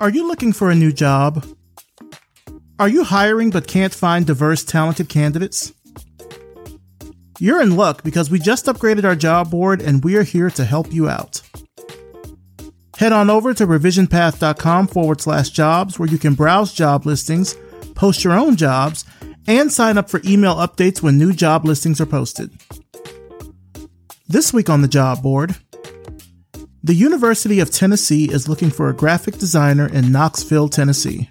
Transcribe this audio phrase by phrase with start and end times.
[0.00, 1.46] Are you looking for a new job?
[2.80, 5.72] Are you hiring but can't find diverse, talented candidates?
[7.38, 10.64] You're in luck because we just upgraded our job board and we are here to
[10.64, 11.42] help you out.
[12.96, 17.56] Head on over to revisionpath.com forward slash jobs where you can browse job listings,
[17.94, 19.04] post your own jobs,
[19.46, 22.50] and sign up for email updates when new job listings are posted.
[24.26, 25.54] This week on the job board,
[26.84, 31.30] the University of Tennessee is looking for a graphic designer in Knoxville, Tennessee.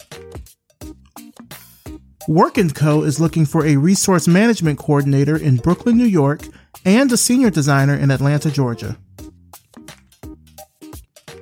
[2.27, 3.03] Work & Co.
[3.03, 6.41] is looking for a resource management coordinator in Brooklyn, New York,
[6.85, 8.97] and a senior designer in Atlanta, Georgia.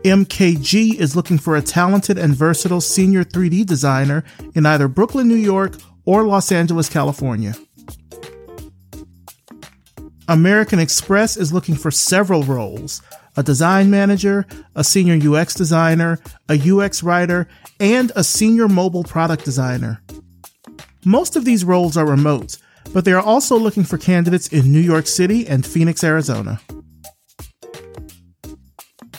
[0.03, 5.35] MKG is looking for a talented and versatile senior 3D designer in either Brooklyn, New
[5.35, 7.55] York, or Los Angeles, California.
[10.27, 13.01] American Express is looking for several roles
[13.37, 14.45] a design manager,
[14.75, 17.47] a senior UX designer, a UX writer,
[17.79, 20.01] and a senior mobile product designer.
[21.05, 22.57] Most of these roles are remote,
[22.93, 26.59] but they are also looking for candidates in New York City and Phoenix, Arizona.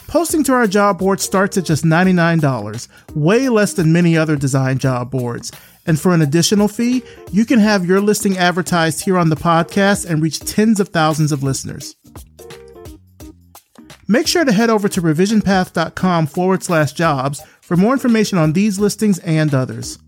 [0.07, 4.77] Posting to our job board starts at just $99, way less than many other design
[4.77, 5.51] job boards.
[5.87, 10.09] And for an additional fee, you can have your listing advertised here on the podcast
[10.09, 11.97] and reach tens of thousands of listeners.
[14.13, 18.79] Make sure to head over to revisionpath.com forward slash jobs for more information on these
[18.79, 19.99] listings and others.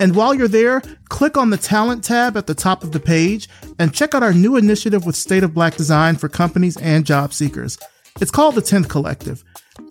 [0.00, 3.48] And while you're there, click on the Talent tab at the top of the page
[3.78, 7.32] and check out our new initiative with State of Black Design for companies and job
[7.32, 7.78] seekers.
[8.20, 9.44] It's called the 10th Collective.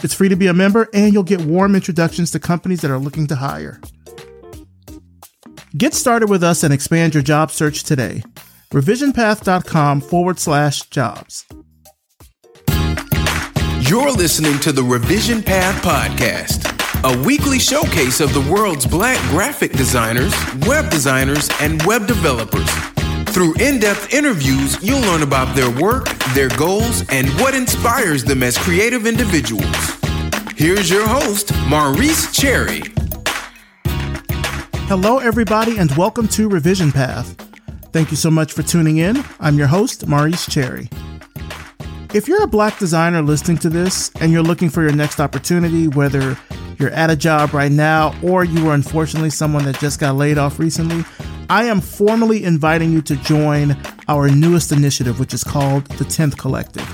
[0.04, 3.00] It's free to be a member, and you'll get warm introductions to companies that are
[3.00, 3.80] looking to hire.
[5.78, 8.24] Get started with us and expand your job search today.
[8.74, 11.46] RevisionPath.com forward slash jobs.
[13.88, 16.68] You're listening to the Revision Path Podcast
[17.04, 20.34] a weekly showcase of the world's black graphic designers,
[20.66, 22.70] web designers, and web developers.
[23.34, 28.44] Through in depth interviews, you'll learn about their work, their goals, and what inspires them
[28.44, 29.98] as creative individuals.
[30.58, 32.82] Here's your host, Maurice Cherry.
[34.90, 37.36] Hello, everybody, and welcome to Revision Path.
[37.94, 39.24] Thank you so much for tuning in.
[39.40, 40.90] I'm your host, Maurice Cherry.
[42.14, 45.90] If you're a black designer listening to this and you're looking for your next opportunity,
[45.90, 46.38] whether
[46.80, 50.38] you're at a job right now, or you are unfortunately someone that just got laid
[50.38, 51.04] off recently,
[51.50, 53.76] I am formally inviting you to join
[54.08, 56.90] our newest initiative, which is called the 10th Collective.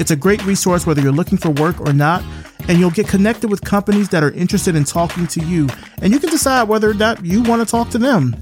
[0.00, 2.24] It's a great resource whether you're looking for work or not,
[2.68, 5.68] and you'll get connected with companies that are interested in talking to you,
[6.02, 8.34] and you can decide whether or not you want to talk to them.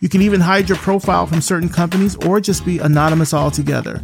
[0.00, 4.02] You can even hide your profile from certain companies or just be anonymous altogether.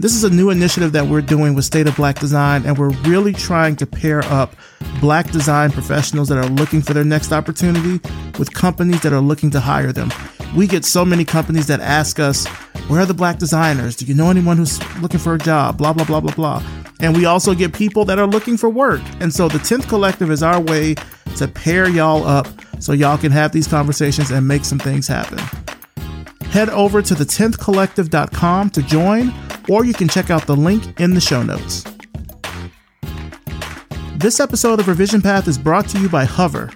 [0.00, 2.88] This is a new initiative that we're doing with State of Black Design, and we're
[3.02, 4.56] really trying to pair up
[4.98, 8.00] black design professionals that are looking for their next opportunity
[8.38, 10.10] with companies that are looking to hire them.
[10.56, 12.46] We get so many companies that ask us,
[12.88, 13.94] Where are the black designers?
[13.94, 15.76] Do you know anyone who's looking for a job?
[15.76, 16.62] Blah, blah, blah, blah, blah.
[17.00, 19.02] And we also get people that are looking for work.
[19.20, 20.94] And so the 10th Collective is our way
[21.36, 25.40] to pair y'all up so y'all can have these conversations and make some things happen.
[26.46, 29.34] Head over to the 10thcollective.com to join
[29.70, 31.84] or you can check out the link in the show notes.
[34.16, 36.70] This episode of Revision Path is brought to you by Hover.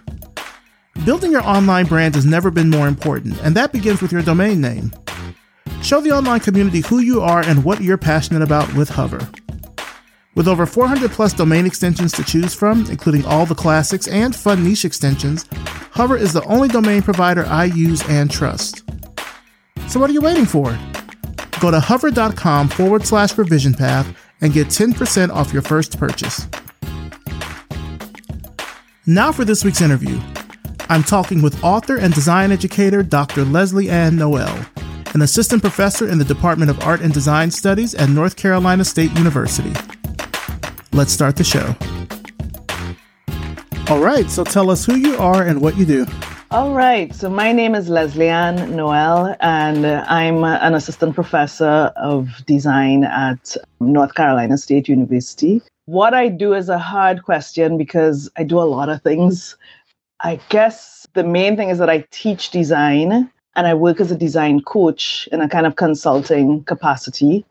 [1.04, 4.60] Building your online brand has never been more important, and that begins with your domain
[4.60, 4.92] name.
[5.82, 9.28] Show the online community who you are and what you're passionate about with Hover.
[10.36, 14.62] With over 400 plus domain extensions to choose from, including all the classics and fun
[14.62, 15.46] niche extensions,
[15.90, 18.84] Hover is the only domain provider I use and trust.
[19.88, 20.78] So, what are you waiting for?
[21.64, 26.46] Go to hover.com forward slash revision path and get 10% off your first purchase.
[29.06, 30.20] Now for this week's interview.
[30.90, 33.46] I'm talking with author and design educator Dr.
[33.46, 34.66] Lesley-Ann Noel,
[35.14, 39.12] an assistant professor in the Department of Art and Design Studies at North Carolina State
[39.12, 39.72] University.
[40.92, 41.74] Let's start the show.
[43.88, 46.06] All right, so tell us who you are and what you do.
[46.54, 47.12] All right.
[47.12, 53.02] So my name is Lesley-Ann Noel, and uh, I'm uh, an assistant professor of design
[53.02, 55.60] at um, North Carolina State University.
[55.86, 59.56] What I do is a hard question because I do a lot of things.
[60.20, 64.16] I guess the main thing is that I teach design and I work as a
[64.16, 67.44] design coach in a kind of consulting capacity.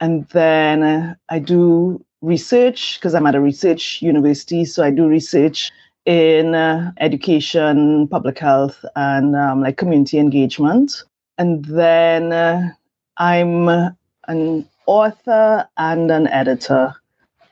[0.00, 4.64] And then I do research because I'm at a research university.
[4.64, 5.70] So I do research
[6.06, 11.04] in uh, education, public health, and um, like community engagement.
[11.38, 12.70] And then uh,
[13.16, 13.68] I'm
[14.28, 16.94] an author and an editor.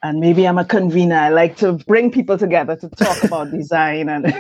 [0.03, 1.17] and maybe I'm a convener.
[1.17, 4.33] I like to bring people together to talk about design and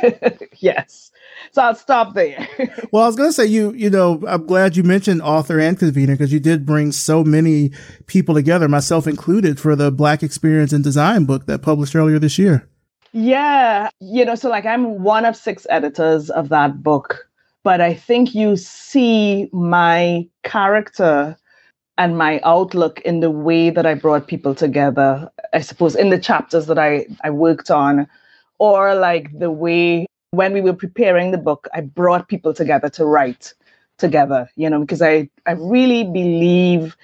[0.58, 1.10] yes.
[1.52, 2.46] So I'll stop there.
[2.92, 5.78] well, I was going to say you, you know, I'm glad you mentioned author and
[5.78, 7.72] convener because you did bring so many
[8.06, 12.38] people together, myself included, for the Black Experience in Design book that published earlier this
[12.38, 12.67] year.
[13.12, 17.28] Yeah, you know, so like I'm one of six editors of that book,
[17.64, 21.36] but I think you see my character
[21.96, 26.18] and my outlook in the way that I brought people together, I suppose, in the
[26.18, 28.06] chapters that I, I worked on,
[28.58, 33.06] or like the way when we were preparing the book, I brought people together to
[33.06, 33.54] write
[33.98, 36.96] together, you know, because I, I really believe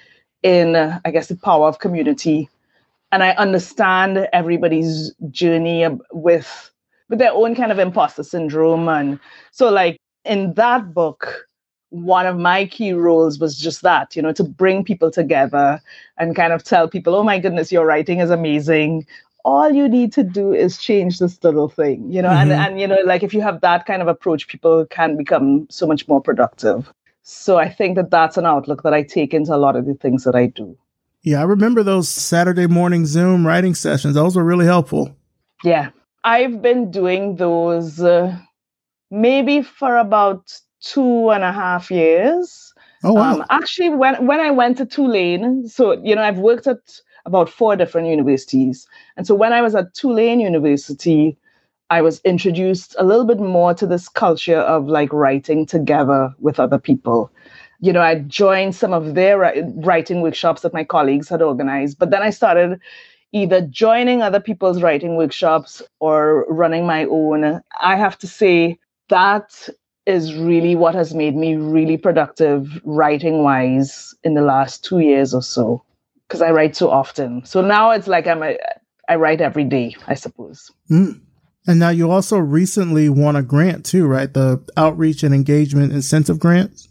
[0.43, 2.49] in, uh, I guess, the power of community.
[3.15, 6.69] And I understand everybody's journey with
[7.07, 8.89] with their own kind of imposter syndrome.
[8.89, 9.21] And
[9.51, 11.47] so like in that book,
[11.91, 15.81] one of my key roles was just that, you know, to bring people together
[16.17, 19.07] and kind of tell people, oh my goodness, your writing is amazing.
[19.45, 22.51] All you need to do is change this little thing, you know, mm-hmm.
[22.51, 25.67] and, and, you know, like if you have that kind of approach, people can become
[25.69, 26.91] so much more productive.
[27.23, 29.93] So I think that that's an outlook that I take into a lot of the
[29.93, 30.77] things that I do.
[31.25, 34.13] Yeah, I remember those Saturday morning Zoom writing sessions.
[34.13, 35.17] Those were really helpful.
[35.63, 35.89] Yeah.
[36.23, 38.37] I've been doing those uh,
[39.09, 42.73] maybe for about two and a half years.
[43.03, 43.35] Oh wow!
[43.35, 46.77] Um, actually, when when I went to Tulane, so you know I've worked at
[47.25, 48.87] about four different universities,
[49.17, 51.37] and so when I was at Tulane University,
[51.89, 56.59] I was introduced a little bit more to this culture of like writing together with
[56.59, 57.31] other people.
[57.85, 59.37] You know, I joined some of their
[59.75, 62.79] writing workshops that my colleagues had organized, but then I started
[63.31, 67.61] either joining other people's writing workshops or running my own.
[67.79, 68.79] I have to say
[69.09, 69.69] that
[70.07, 75.33] is really what has made me really productive writing wise in the last two years
[75.33, 75.83] or so
[76.27, 77.45] because I write so often.
[77.45, 78.57] So now it's like I'm a,
[79.09, 80.71] I write every day, I suppose.
[80.89, 81.21] Mm.
[81.67, 84.33] And now you also recently won a grant too, right?
[84.33, 86.87] The Outreach and Engagement Incentive Grant.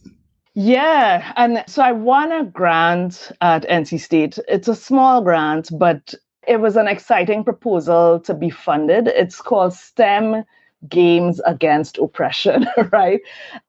[0.54, 1.32] Yeah.
[1.36, 4.38] And so I won a grant at NC State.
[4.48, 6.14] It's a small grant, but
[6.46, 9.08] it was an exciting proposal to be funded.
[9.08, 10.44] It's called STEM
[10.88, 13.20] games against oppression, right?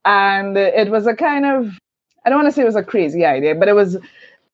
[0.03, 1.79] And it was a kind of,
[2.25, 3.97] I don't want to say it was a crazy idea, but it was,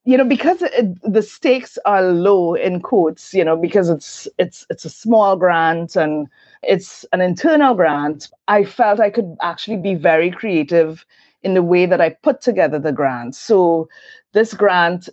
[0.06, 4.66] you know, because it, the stakes are low in quotes, you know, because it's it's
[4.70, 6.28] it's a small grant and
[6.64, 8.30] it's an internal grant.
[8.48, 11.06] I felt I could actually be very creative
[11.44, 13.36] in the way that I put together the grant.
[13.36, 13.90] So
[14.34, 15.10] this grant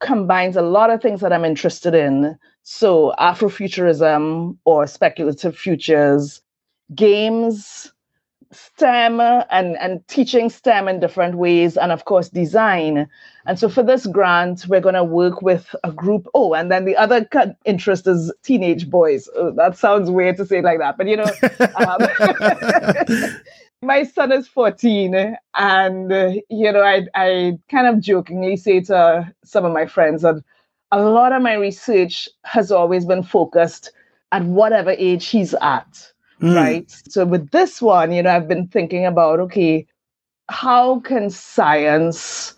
[0.00, 2.36] combines a lot of things that I'm interested in.
[2.62, 6.42] So Afrofuturism or speculative futures,
[6.94, 7.92] games,
[8.52, 13.08] STEM, and, and teaching STEM in different ways, and of course, design.
[13.46, 16.26] And so for this grant, we're going to work with a group.
[16.34, 17.26] Oh, and then the other
[17.64, 19.28] interest is teenage boys.
[19.36, 21.30] Oh, that sounds weird to say like that, but you know,
[23.28, 23.36] um,
[23.82, 29.32] my son is 14, and uh, you know, I, I kind of jokingly say to
[29.44, 30.42] some of my friends that
[30.92, 33.92] a lot of my research has always been focused
[34.32, 36.54] at whatever age he's at mm.
[36.54, 36.90] right?
[37.08, 39.86] So with this one, you know, I've been thinking about okay,
[40.48, 42.54] how can science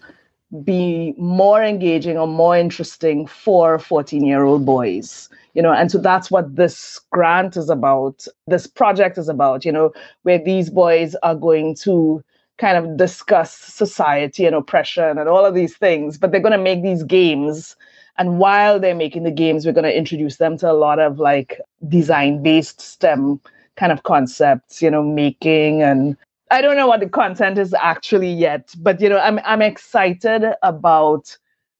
[0.65, 5.29] be more engaging or more interesting for 14 year old boys?
[5.55, 8.27] You know, and so that's what this grant is about.
[8.47, 12.23] This project is about, you know, where these boys are going to
[12.59, 16.59] kind of discuss society and oppression and all of these things, but they're going to
[16.59, 17.77] make these games
[18.19, 21.19] and while they're making the games, we're going to introduce them to a lot of
[21.19, 23.41] like design based STEM
[23.77, 26.17] kind of concepts, you know, making and
[26.51, 30.45] I don't know what the content is actually yet, but you know, I'm I'm excited
[30.63, 31.37] about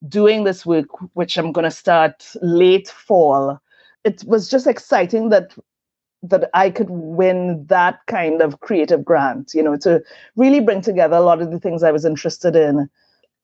[0.09, 3.61] doing this work, which I'm gonna start late fall.
[4.05, 5.57] It was just exciting that
[6.25, 10.03] that I could win that kind of creative grant, you know, to
[10.37, 12.89] really bring together a lot of the things I was interested in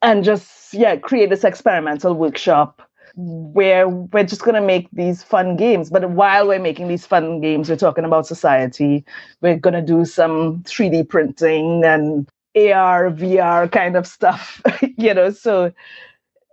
[0.02, 2.82] and just yeah, create this experimental workshop
[3.16, 5.90] where we're just going to make these fun games.
[5.90, 9.04] But while we're making these fun games, we're talking about society.
[9.40, 14.62] We're going to do some 3D printing and AR, VR kind of stuff,
[14.96, 15.30] you know.
[15.30, 15.72] So,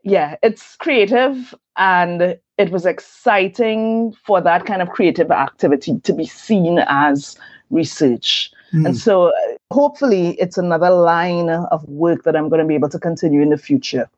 [0.03, 6.25] yeah, it's creative and it was exciting for that kind of creative activity to be
[6.25, 7.37] seen as
[7.69, 8.51] research.
[8.73, 8.87] Mm.
[8.87, 9.33] And so,
[9.71, 13.49] hopefully, it's another line of work that I'm going to be able to continue in
[13.49, 14.09] the future.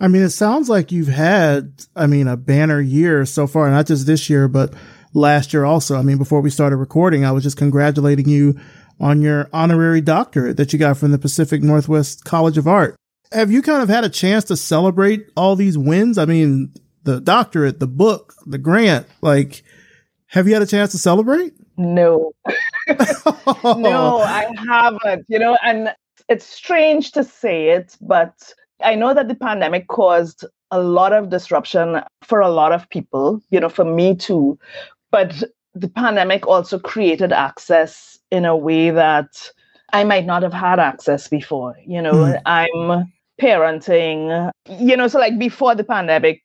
[0.00, 3.86] I mean, it sounds like you've had, I mean, a banner year so far, not
[3.86, 4.74] just this year, but
[5.14, 5.96] last year also.
[5.96, 8.58] I mean, before we started recording, I was just congratulating you
[9.00, 12.96] on your honorary doctorate that you got from the Pacific Northwest College of Art.
[13.32, 16.18] Have you kind of had a chance to celebrate all these wins?
[16.18, 16.72] I mean,
[17.06, 19.06] the doctorate, the book, the grant.
[19.22, 19.62] Like,
[20.26, 21.54] have you had a chance to celebrate?
[21.78, 22.32] No.
[23.64, 25.24] no, I haven't.
[25.28, 25.94] You know, and
[26.28, 31.30] it's strange to say it, but I know that the pandemic caused a lot of
[31.30, 34.58] disruption for a lot of people, you know, for me too.
[35.12, 35.44] But
[35.74, 39.50] the pandemic also created access in a way that
[39.92, 41.76] I might not have had access before.
[41.86, 42.42] You know, mm.
[42.46, 46.42] I'm parenting, you know, so like before the pandemic,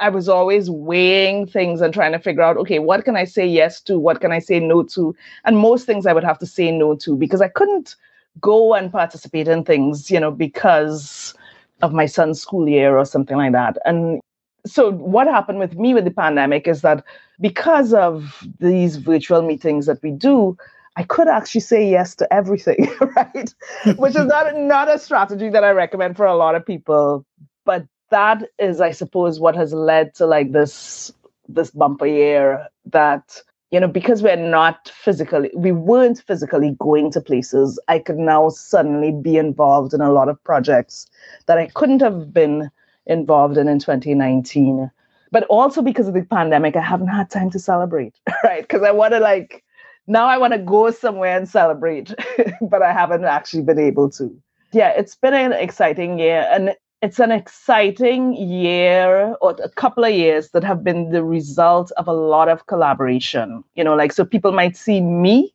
[0.00, 3.46] I was always weighing things and trying to figure out, okay, what can I say
[3.46, 3.98] yes to?
[3.98, 5.14] What can I say no to?
[5.44, 7.96] And most things I would have to say no to because I couldn't
[8.40, 11.34] go and participate in things, you know, because
[11.82, 13.76] of my son's school year or something like that.
[13.84, 14.20] And
[14.66, 17.04] so what happened with me with the pandemic is that
[17.40, 20.56] because of these virtual meetings that we do,
[20.96, 23.54] I could actually say yes to everything, right?
[23.96, 27.24] Which is not not a strategy that I recommend for a lot of people,
[27.64, 31.12] but that is, I suppose, what has led to like this
[31.48, 37.20] this bumper year that you know because we're not physically we weren't physically going to
[37.20, 41.08] places i could now suddenly be involved in a lot of projects
[41.46, 42.70] that i couldn't have been
[43.06, 44.90] involved in in 2019
[45.32, 48.14] but also because of the pandemic i haven't had time to celebrate
[48.44, 48.62] right?
[48.62, 49.64] Because i want to like
[50.06, 52.14] now i want to go somewhere and celebrate
[52.62, 54.36] but i haven't actually been able to.
[54.72, 60.12] Yeah it's been an exciting year and it's an exciting year or a couple of
[60.12, 63.64] years that have been the result of a lot of collaboration.
[63.74, 65.54] You know, like so people might see me,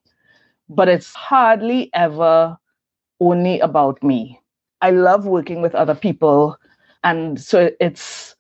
[0.70, 2.58] but it's hardly ever
[3.20, 4.40] only about me.
[4.82, 6.58] I love working with other people.
[7.04, 8.36] And so it's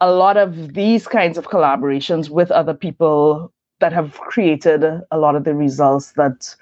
[0.00, 5.36] a lot of these kinds of collaborations with other people that have created a lot
[5.36, 6.54] of the results that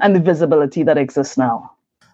[0.00, 1.70] and the visibility that exists now.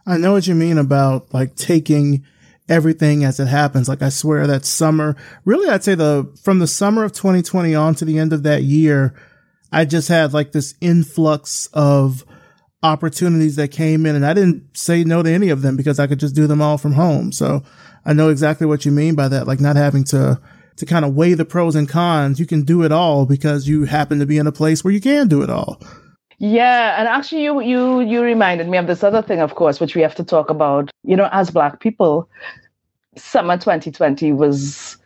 [0.06, 2.24] I know what you mean about like taking
[2.68, 3.88] everything as it happens.
[3.88, 7.94] Like I swear that summer, really, I'd say the, from the summer of 2020 on
[7.96, 9.14] to the end of that year,
[9.72, 12.24] I just had like this influx of
[12.82, 16.06] opportunities that came in and I didn't say no to any of them because I
[16.06, 17.32] could just do them all from home.
[17.32, 17.62] So
[18.04, 19.46] I know exactly what you mean by that.
[19.46, 20.40] Like not having to,
[20.76, 22.38] to kind of weigh the pros and cons.
[22.38, 25.00] You can do it all because you happen to be in a place where you
[25.00, 25.80] can do it all.
[26.38, 29.96] Yeah, and actually, you you you reminded me of this other thing, of course, which
[29.96, 30.90] we have to talk about.
[31.02, 32.28] You know, as Black people,
[33.16, 34.98] summer 2020 was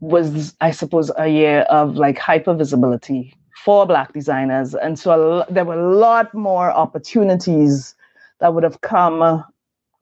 [0.00, 3.34] was I suppose a year of like hyper visibility
[3.64, 7.94] for Black designers, and so there were a lot more opportunities
[8.40, 9.44] that would have come.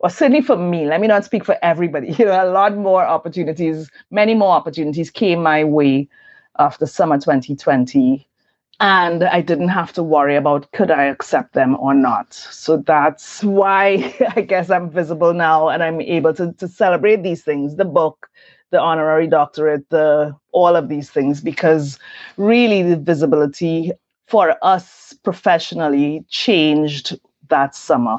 [0.00, 2.12] Or certainly for me, let me not speak for everybody.
[2.18, 6.08] You know, a lot more opportunities, many more opportunities came my way
[6.60, 8.27] after summer 2020
[8.80, 12.32] and I didn't have to worry about could I accept them or not.
[12.32, 17.42] So that's why I guess I'm visible now and I'm able to, to celebrate these
[17.42, 18.28] things, the book,
[18.70, 21.98] the honorary doctorate, the all of these things, because
[22.36, 23.92] really the visibility
[24.26, 27.18] for us professionally changed
[27.48, 28.18] that summer.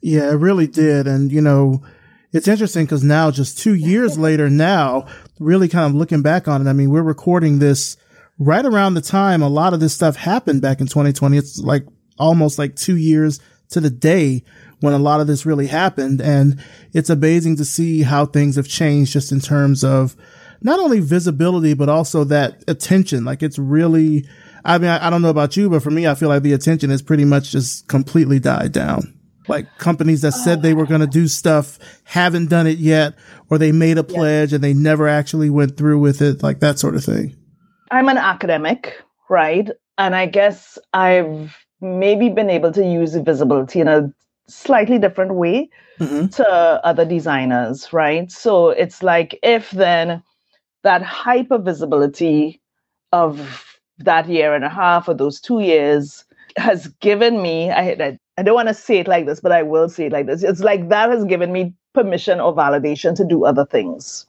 [0.00, 1.06] Yeah, it really did.
[1.06, 1.82] And you know,
[2.32, 5.06] it's interesting because now just two years later now,
[5.38, 7.96] really kind of looking back on it, I mean, we're recording this
[8.38, 11.36] right around the time a lot of this stuff happened back in 2020.
[11.36, 11.84] It's like
[12.18, 13.40] almost like two years
[13.70, 14.44] to the day
[14.80, 16.20] when a lot of this really happened.
[16.20, 20.16] And it's amazing to see how things have changed just in terms of
[20.60, 23.24] not only visibility, but also that attention.
[23.24, 24.26] Like it's really,
[24.64, 26.52] I mean, I, I don't know about you, but for me, I feel like the
[26.52, 29.14] attention has pretty much just completely died down.
[29.48, 33.14] Like companies that said they were going to do stuff haven't done it yet,
[33.48, 36.78] or they made a pledge and they never actually went through with it, like that
[36.78, 37.34] sort of thing.
[37.90, 39.70] I'm an academic, right?
[39.96, 44.12] And I guess I've maybe been able to use visibility in a
[44.48, 46.26] slightly different way mm-hmm.
[46.28, 46.48] to
[46.84, 48.30] other designers, right?
[48.30, 50.22] So it's like if then
[50.82, 52.60] that hyper visibility
[53.12, 56.24] of that year and a half or those two years
[56.56, 59.88] has given me, I, I don't want to say it like this, but I will
[59.88, 60.42] say it like this.
[60.42, 64.26] It's like that has given me permission or validation to do other things.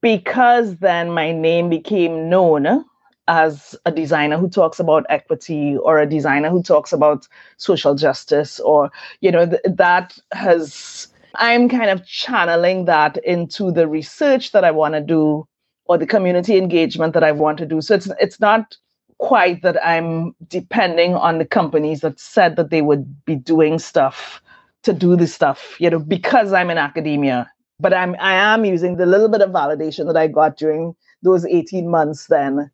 [0.00, 2.84] Because then my name became known
[3.28, 7.26] as a designer who talks about equity or a designer who talks about
[7.56, 8.90] social justice or
[9.20, 14.70] you know th- that has i'm kind of channeling that into the research that i
[14.70, 15.46] want to do
[15.86, 17.80] or the community engagement that i want to do.
[17.80, 18.76] So it's it's not
[19.18, 24.42] quite that i'm depending on the companies that said that they would be doing stuff
[24.82, 27.50] to do this stuff you know because i'm in academia.
[27.80, 31.46] But i'm i am using the little bit of validation that i got during those
[31.46, 32.70] 18 months then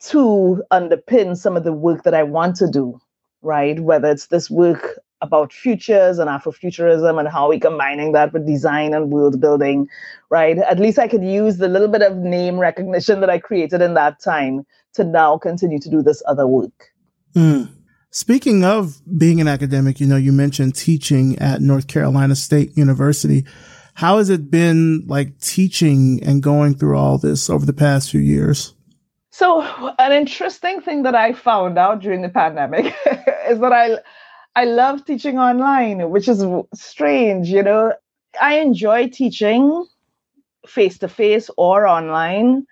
[0.00, 3.00] to underpin some of the work that I want to do,
[3.42, 3.80] right?
[3.80, 8.92] Whether it's this work about futures and Afrofuturism and how we're combining that with design
[8.92, 9.88] and world building,
[10.30, 10.58] right?
[10.58, 13.94] At least I could use the little bit of name recognition that I created in
[13.94, 16.92] that time to now continue to do this other work.
[17.34, 17.70] Mm.
[18.10, 23.44] Speaking of being an academic, you know, you mentioned teaching at North Carolina State University.
[23.94, 28.20] How has it been like teaching and going through all this over the past few
[28.20, 28.74] years?
[29.36, 29.60] So,
[29.98, 32.86] an interesting thing that I found out during the pandemic
[33.50, 33.98] is that I
[34.54, 36.42] I love teaching online, which is
[36.74, 37.92] strange, you know.
[38.40, 39.84] I enjoy teaching
[40.66, 42.66] face to face or online,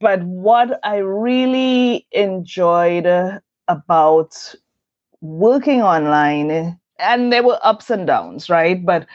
[0.00, 3.06] but what I really enjoyed
[3.68, 4.54] about
[5.20, 8.84] working online, and there were ups and downs, right?
[8.84, 9.06] But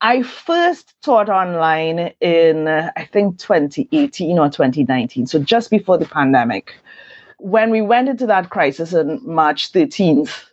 [0.00, 6.74] I first taught online in, I think, 2018 or 2019, so just before the pandemic.
[7.38, 10.44] When we went into that crisis on March 13th,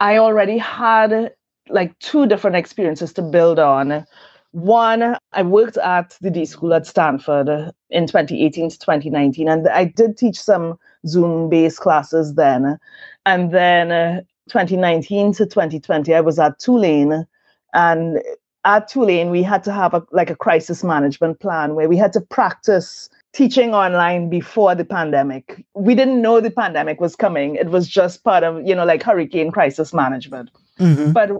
[0.00, 1.32] I already had
[1.68, 4.06] like two different experiences to build on.
[4.52, 7.48] One, I worked at the D School at Stanford
[7.90, 12.78] in 2018 to 2019, and I did teach some Zoom based classes then.
[13.24, 17.26] And then uh, 2019 to 2020, I was at Tulane.
[17.72, 18.20] And
[18.64, 22.12] at Tulane, we had to have a, like a crisis management plan where we had
[22.12, 25.64] to practice teaching online before the pandemic.
[25.74, 27.54] We didn't know the pandemic was coming.
[27.54, 30.50] It was just part of, you know, like hurricane crisis management.
[30.78, 31.12] Mm-hmm.
[31.12, 31.30] But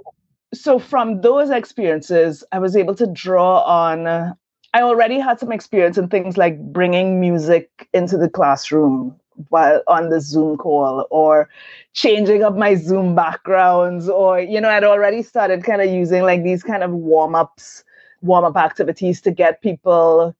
[0.54, 4.06] so from those experiences, I was able to draw on.
[4.06, 4.32] Uh,
[4.72, 10.10] I already had some experience in things like bringing music into the classroom while on
[10.10, 11.48] the Zoom call or
[11.92, 16.42] changing up my Zoom backgrounds or you know I'd already started kind of using like
[16.42, 17.84] these kind of warm-ups
[18.22, 20.36] warm-up activities to get people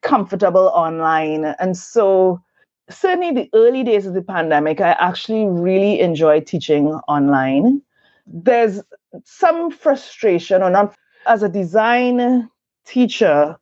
[0.00, 1.44] comfortable online.
[1.60, 2.42] And so
[2.90, 7.80] certainly the early days of the pandemic I actually really enjoyed teaching online.
[8.26, 8.80] There's
[9.24, 10.96] some frustration or not.
[11.26, 12.50] As a design
[12.84, 13.56] teacher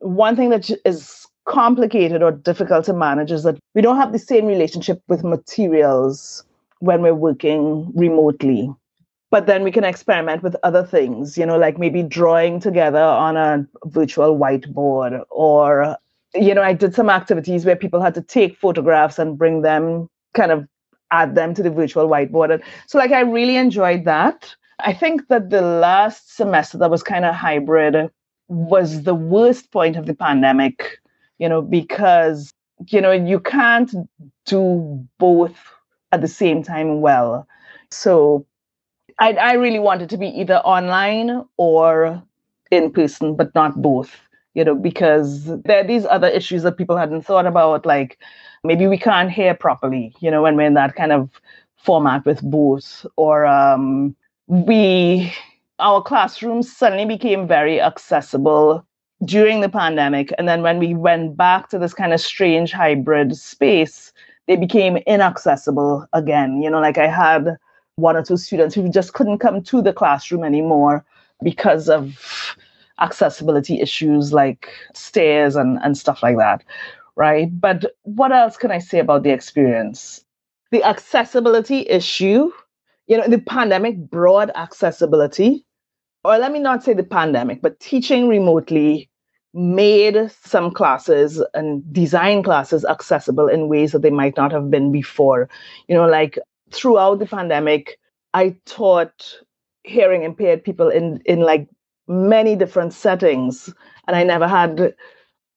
[0.00, 4.18] one thing that is complicated or difficult to manage is that we don't have the
[4.18, 6.44] same relationship with materials
[6.80, 8.70] when we're working remotely.
[9.30, 13.36] But then we can experiment with other things, you know, like maybe drawing together on
[13.36, 15.96] a virtual whiteboard or,
[16.34, 20.08] you know, I did some activities where people had to take photographs and bring them
[20.34, 20.66] kind of
[21.10, 22.52] add them to the virtual whiteboard.
[22.54, 24.54] And so like I really enjoyed that.
[24.80, 28.10] I think that the last semester that was kind of hybrid
[28.48, 30.98] was the worst point of the pandemic
[31.38, 32.52] you know, because,
[32.88, 33.92] you know, you can't
[34.46, 35.56] do both
[36.12, 37.46] at the same time well.
[37.90, 38.46] So
[39.18, 42.22] I, I really wanted to be either online or
[42.70, 44.14] in person, but not both,
[44.54, 48.18] you know, because there are these other issues that people hadn't thought about, like
[48.64, 51.30] maybe we can't hear properly, you know, when we're in that kind of
[51.76, 54.14] format with both, or um,
[54.46, 55.32] we,
[55.78, 58.84] our classrooms suddenly became very accessible
[59.24, 60.32] during the pandemic.
[60.38, 64.12] And then when we went back to this kind of strange hybrid space,
[64.46, 66.62] they became inaccessible again.
[66.62, 67.56] You know, like I had
[67.96, 71.04] one or two students who just couldn't come to the classroom anymore
[71.42, 72.56] because of
[73.00, 76.64] accessibility issues like stairs and, and stuff like that.
[77.16, 77.48] Right.
[77.60, 80.24] But what else can I say about the experience?
[80.70, 82.52] The accessibility issue,
[83.08, 85.64] you know, the pandemic brought accessibility
[86.24, 89.07] or let me not say the pandemic, but teaching remotely
[89.54, 94.92] made some classes and design classes accessible in ways that they might not have been
[94.92, 95.48] before.
[95.88, 96.38] You know, like
[96.70, 97.98] throughout the pandemic,
[98.34, 99.34] I taught
[99.84, 101.68] hearing impaired people in in like
[102.06, 103.72] many different settings,
[104.06, 104.94] and I never had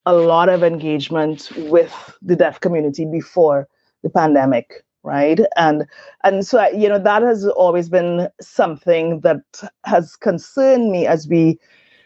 [0.05, 3.67] a lot of engagement with the deaf community before
[4.03, 5.85] the pandemic right and
[6.23, 9.41] and so you know that has always been something that
[9.85, 11.59] has concerned me as we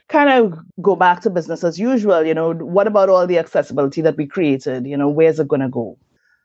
[0.08, 4.02] kind of go back to business as usual you know what about all the accessibility
[4.02, 5.98] that we created you know where's it going to go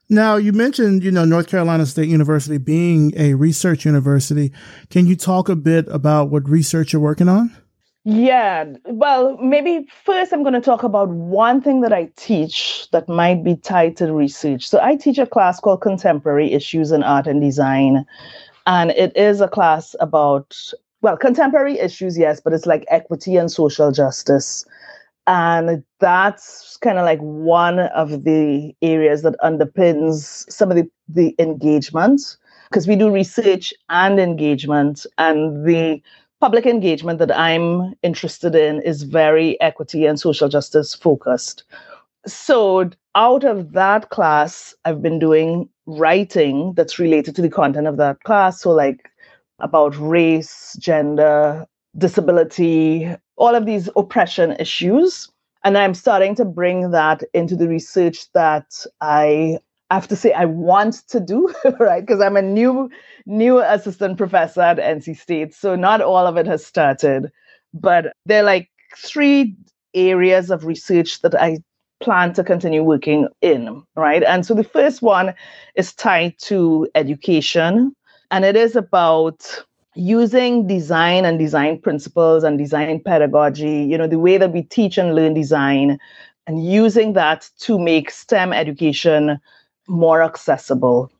[0.08, 4.52] now you mentioned you know north carolina state university being a research university
[4.88, 7.54] can you talk a bit about what research you're working on
[8.04, 13.08] yeah, well, maybe first I'm going to talk about one thing that I teach that
[13.10, 14.66] might be tied to research.
[14.66, 18.06] So I teach a class called Contemporary Issues in Art and Design.
[18.66, 20.56] And it is a class about,
[21.02, 24.64] well, contemporary issues, yes, but it's like equity and social justice.
[25.26, 31.34] And that's kind of like one of the areas that underpins some of the, the
[31.38, 32.36] engagement
[32.70, 36.00] because we do research and engagement and the
[36.40, 41.64] public engagement that I'm interested in is very equity and social justice focused.
[42.26, 47.96] So, out of that class, I've been doing writing that's related to the content of
[47.96, 48.60] that class.
[48.60, 49.09] So, like
[49.60, 55.30] about race, gender, disability, all of these oppression issues.
[55.64, 59.58] And I'm starting to bring that into the research that I
[59.90, 62.00] have to say I want to do, right?
[62.00, 62.90] Because I'm a new
[63.26, 65.54] new assistant professor at NC State.
[65.54, 67.30] So not all of it has started,
[67.74, 69.56] but there are like three
[69.94, 71.58] areas of research that I
[72.00, 74.22] plan to continue working in, right?
[74.22, 75.34] And so the first one
[75.74, 77.94] is tied to education,
[78.30, 79.64] and it is about
[79.94, 84.98] using design and design principles and design pedagogy, you know, the way that we teach
[84.98, 85.98] and learn design,
[86.46, 89.40] and using that to make STEM education
[89.88, 91.10] more accessible.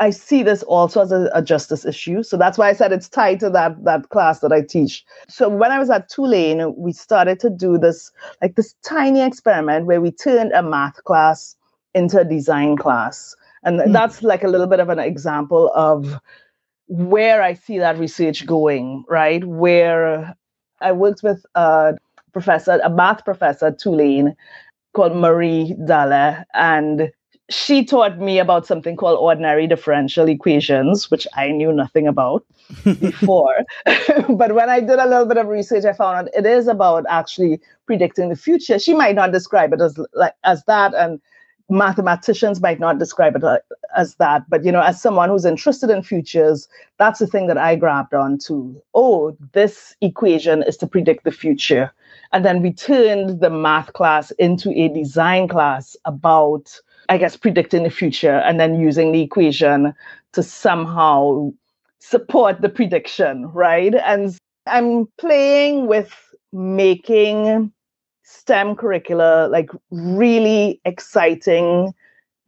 [0.00, 2.24] I see this also as a, a, justice issue.
[2.24, 5.04] So that's why I said it's tied to that that class that I teach.
[5.28, 8.10] So when I was at Tulane, we started to do this
[8.42, 11.54] like this tiny experiment where we turned a math class
[11.94, 13.36] into a design class.
[13.62, 13.92] And mm.
[13.92, 16.20] that's like a little bit of an example of
[16.88, 19.44] where I see that research going, right?
[19.44, 20.34] Where
[20.80, 21.96] I worked with a
[22.32, 24.36] professor, a math professor at Tulane
[24.94, 27.10] called Marie Dalle, and
[27.50, 32.44] she taught me about something called ordinary differential equations, which I knew nothing about
[32.84, 33.64] before.
[34.28, 37.04] but when I did a little bit of research, I found out it is about
[37.08, 38.78] actually predicting the future.
[38.78, 41.20] She might not describe it as like as that, and
[41.70, 43.58] mathematicians might not describe it uh,
[43.96, 44.48] as that.
[44.48, 48.14] But you know, as someone who's interested in futures, that's the thing that I grabbed
[48.14, 48.80] onto.
[48.94, 51.92] Oh, this equation is to predict the future.
[52.32, 57.82] And then we turned the math class into a design class about I guess, predicting
[57.82, 59.94] the future and then using the equation
[60.32, 61.52] to somehow
[61.98, 63.94] support the prediction, right?
[63.94, 66.14] And I'm playing with
[66.52, 67.72] making
[68.24, 71.94] STEM curricula like really exciting,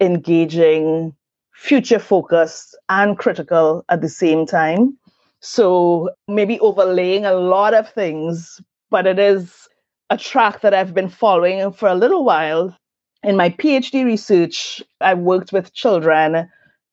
[0.01, 1.15] engaging,
[1.53, 4.97] future focused, and critical at the same time.
[5.41, 8.61] So maybe overlaying a lot of things,
[8.91, 9.69] but it is
[10.11, 12.77] a track that I've been following for a little while
[13.27, 16.49] in my PhD research, I worked with children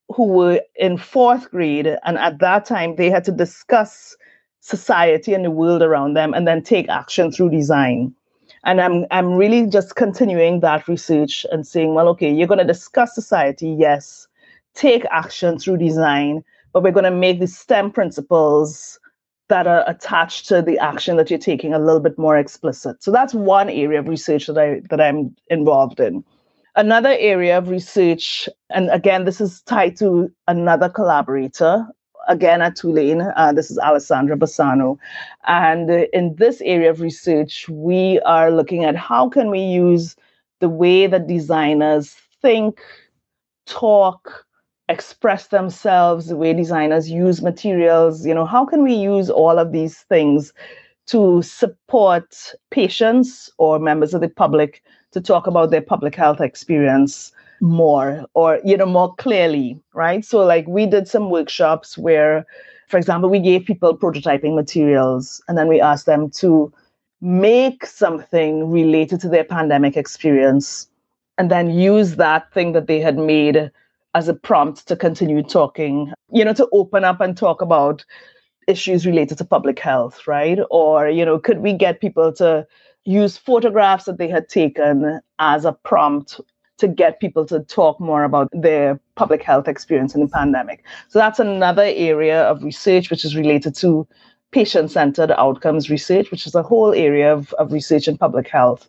[0.09, 4.17] who were in fourth grade, and at that time, they had to discuss
[4.59, 8.15] society and the world around them and then take action through design.
[8.63, 12.73] And I'm I'm really just continuing that research and saying, well, okay, you're going to
[12.73, 14.27] discuss society, yes,
[14.73, 18.99] take action through design, but we're going to make the STEM principles
[19.49, 23.03] that are attached to the action that you're taking a little bit more explicit.
[23.03, 26.23] So that's one area of research that I that I'm involved in.
[26.75, 31.85] Another area of research, and again, this is tied to another collaborator,
[32.27, 33.21] again at Tulane.
[33.35, 34.97] Uh, this is Alessandra Bassano.
[35.45, 40.15] And in this area of research, we are looking at how can we use
[40.59, 42.79] the way that designers think,
[43.65, 44.45] talk,
[44.89, 49.71] express themselves, the way designers use materials, you know, how can we use all of
[49.71, 50.53] these things
[51.07, 57.31] to support patients or members of the public to talk about their public health experience
[57.63, 62.45] more or you know more clearly right so like we did some workshops where
[62.89, 66.71] for example we gave people prototyping materials and then we asked them to
[67.21, 70.89] make something related to their pandemic experience
[71.37, 73.71] and then use that thing that they had made
[74.13, 78.05] as a prompt to continue talking, you know, to open up and talk about
[78.67, 80.59] issues related to public health, right?
[80.69, 82.67] Or, you know, could we get people to
[83.05, 86.39] use photographs that they had taken as a prompt
[86.77, 90.83] to get people to talk more about their public health experience in the pandemic?
[91.09, 94.07] So that's another area of research which is related to
[94.51, 98.87] patient centered outcomes research, which is a whole area of, of research in public health.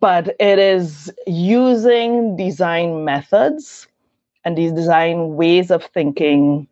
[0.00, 3.86] But it is using design methods
[4.44, 6.68] and these design ways of thinking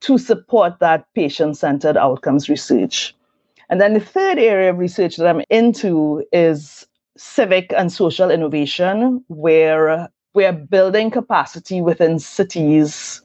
[0.00, 3.14] to support that patient centered outcomes research.
[3.70, 6.86] And then the third area of research that I'm into is
[7.18, 13.22] civic and social innovation, where we're building capacity within cities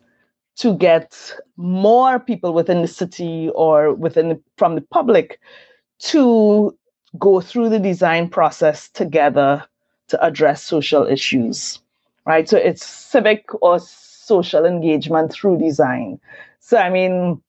[0.55, 5.39] to get more people within the city or within the, from the public
[5.99, 6.75] to
[7.17, 9.63] go through the design process together
[10.07, 11.79] to address social issues
[12.25, 12.47] right?
[12.47, 16.19] So it's civic or social engagement through design.
[16.59, 17.41] So, I mean,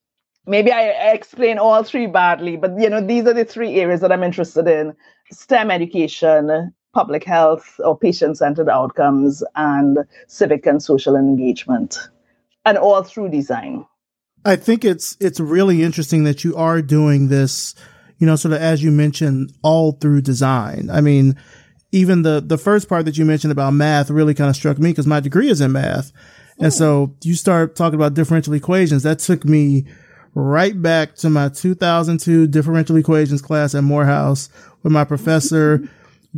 [0.46, 4.12] maybe I explain all three badly, but you know, these are the three areas that
[4.12, 4.94] I'm interested in
[5.30, 12.08] STEM education, public health or patient centered outcomes, and civic and social engagement,
[12.64, 13.86] and all through design.
[14.44, 17.74] I think it's it's really interesting that you are doing this,
[18.18, 20.90] you know, sort of as you mentioned, all through design.
[20.92, 21.36] I mean,
[21.92, 24.90] even the the first part that you mentioned about math really kind of struck me
[24.90, 26.12] because my degree is in math.
[26.58, 26.78] And hmm.
[26.78, 29.02] so you start talking about differential equations.
[29.02, 29.86] That took me
[30.34, 34.48] right back to my 2002 differential equations class at Morehouse
[34.82, 35.88] with my professor,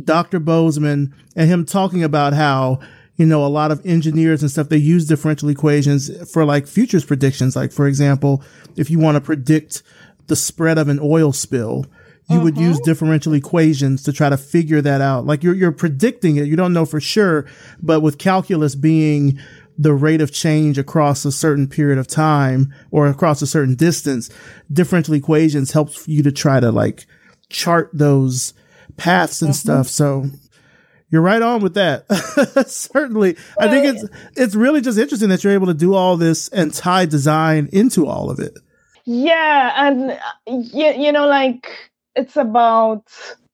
[0.01, 0.39] Dr.
[0.39, 2.79] Bozeman, and him talking about how,
[3.15, 7.05] you know, a lot of engineers and stuff, they use differential equations for like futures
[7.05, 7.55] predictions.
[7.55, 8.43] Like, for example,
[8.75, 9.81] if you want to predict
[10.27, 11.85] the spread of an oil spill,
[12.29, 12.83] you would use mm-hmm.
[12.83, 15.25] differential equations to try to figure that out.
[15.25, 16.45] Like you're, you're predicting it.
[16.45, 17.45] You don't know for sure,
[17.81, 19.39] but with calculus being
[19.77, 24.29] the rate of change across a certain period of time or across a certain distance,
[24.71, 27.05] differential equations helps you to try to like
[27.49, 28.53] chart those
[28.97, 29.57] paths and mm-hmm.
[29.57, 29.87] stuff.
[29.87, 30.25] So
[31.09, 32.05] you're right on with that.
[32.67, 33.37] Certainly.
[33.59, 36.73] I think it's it's really just interesting that you're able to do all this and
[36.73, 38.57] tie design into all of it.
[39.05, 41.69] Yeah, and you, you know like
[42.15, 43.03] it's about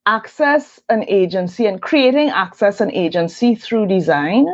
[0.06, 4.48] access and agency and creating access and agency through design.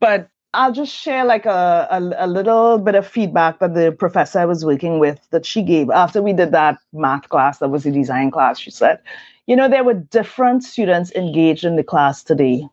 [0.00, 4.40] But I'll just share like a, a, a, little bit of feedback that the professor
[4.40, 7.86] I was working with that she gave after we did that math class that was
[7.86, 8.58] a design class.
[8.58, 8.98] She said,
[9.46, 12.66] you know, there were different students engaged in the class today.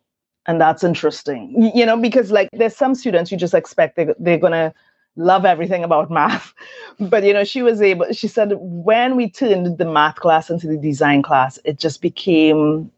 [0.47, 4.39] And that's interesting, you know, because like there's some students you just expect they, they're
[4.39, 4.73] going to
[5.15, 6.53] love everything about math.
[6.99, 10.67] But, you know, she was able, she said, when we turned the math class into
[10.67, 12.91] the design class, it just became,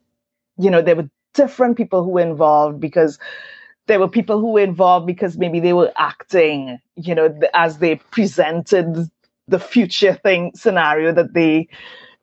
[0.57, 3.19] you know, there were different people who were involved because
[3.89, 7.95] there were people who were involved because maybe they were acting, you know, as they
[8.11, 9.09] presented
[9.47, 11.67] the future thing scenario that they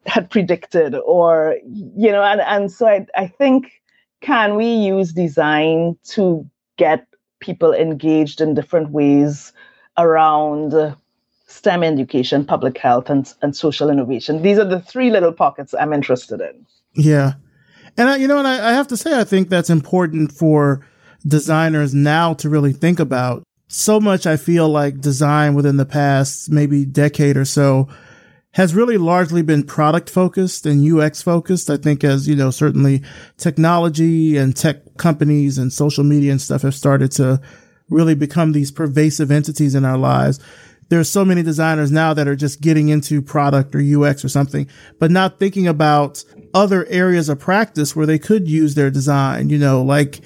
[0.06, 3.82] had predicted, or you know, and and so I I think
[4.20, 6.48] can we use design to
[6.78, 7.04] get
[7.40, 9.52] people engaged in different ways
[9.98, 10.72] around
[11.48, 14.42] STEM education, public health, and, and social innovation.
[14.42, 16.66] These are the three little pockets I'm interested in.
[16.94, 17.34] Yeah.
[17.96, 20.86] And I, you know, and I, I have to say, I think that's important for
[21.26, 23.42] designers now to really think about.
[23.68, 27.88] So much I feel like design within the past maybe decade or so
[28.52, 31.68] has really largely been product focused and UX focused.
[31.68, 33.02] I think as, you know, certainly
[33.36, 37.40] technology and tech companies and social media and stuff have started to
[37.90, 40.40] really become these pervasive entities in our lives.
[40.88, 44.68] There's so many designers now that are just getting into product or UX or something,
[44.98, 49.58] but not thinking about other areas of practice where they could use their design, you
[49.58, 50.20] know, like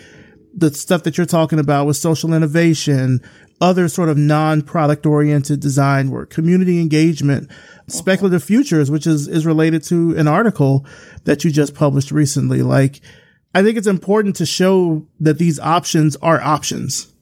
[0.55, 3.21] the stuff that you're talking about with social innovation,
[3.61, 7.51] other sort of non-product oriented design work, community engagement,
[7.89, 10.87] speculative futures, which is, is related to an article
[11.25, 12.63] that you just published recently.
[12.63, 13.01] Like,
[13.55, 17.13] I think it's important to show that these options are options.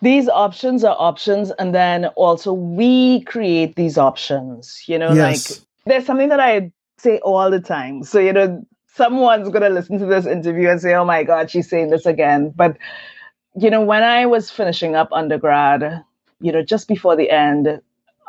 [0.00, 1.50] These options are options.
[1.52, 5.50] And then also we create these options, you know, yes.
[5.50, 8.02] like there's something that I say all the time.
[8.02, 8.64] So, you know,
[8.98, 12.04] someone's going to listen to this interview and say, oh my God, she's saying this
[12.04, 12.52] again.
[12.54, 12.76] But,
[13.56, 16.04] you know, when I was finishing up undergrad,
[16.40, 17.80] you know, just before the end,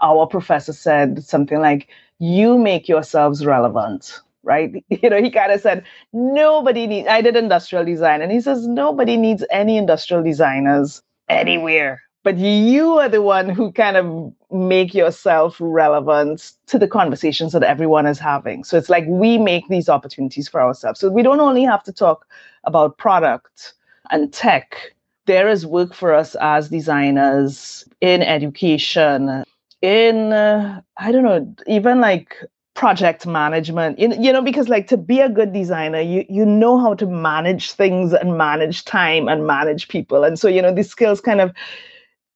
[0.01, 4.85] our professor said something like, you make yourselves relevant right?
[4.89, 8.21] You know, he kind of said, nobody needs, I did industrial design.
[8.21, 13.71] And he says, nobody needs any industrial designers anywhere but you are the one who
[13.71, 18.63] kind of make yourself relevant to the conversations that everyone is having.
[18.63, 20.99] So it's like we make these opportunities for ourselves.
[20.99, 22.25] So we don't only have to talk
[22.63, 23.73] about product
[24.11, 24.93] and tech.
[25.25, 29.43] There is work for us as designers in education
[29.81, 32.35] in uh, i don't know even like
[32.79, 33.99] project management.
[33.99, 37.05] You, you know because like to be a good designer you you know how to
[37.05, 40.23] manage things and manage time and manage people.
[40.23, 41.51] And so you know these skills kind of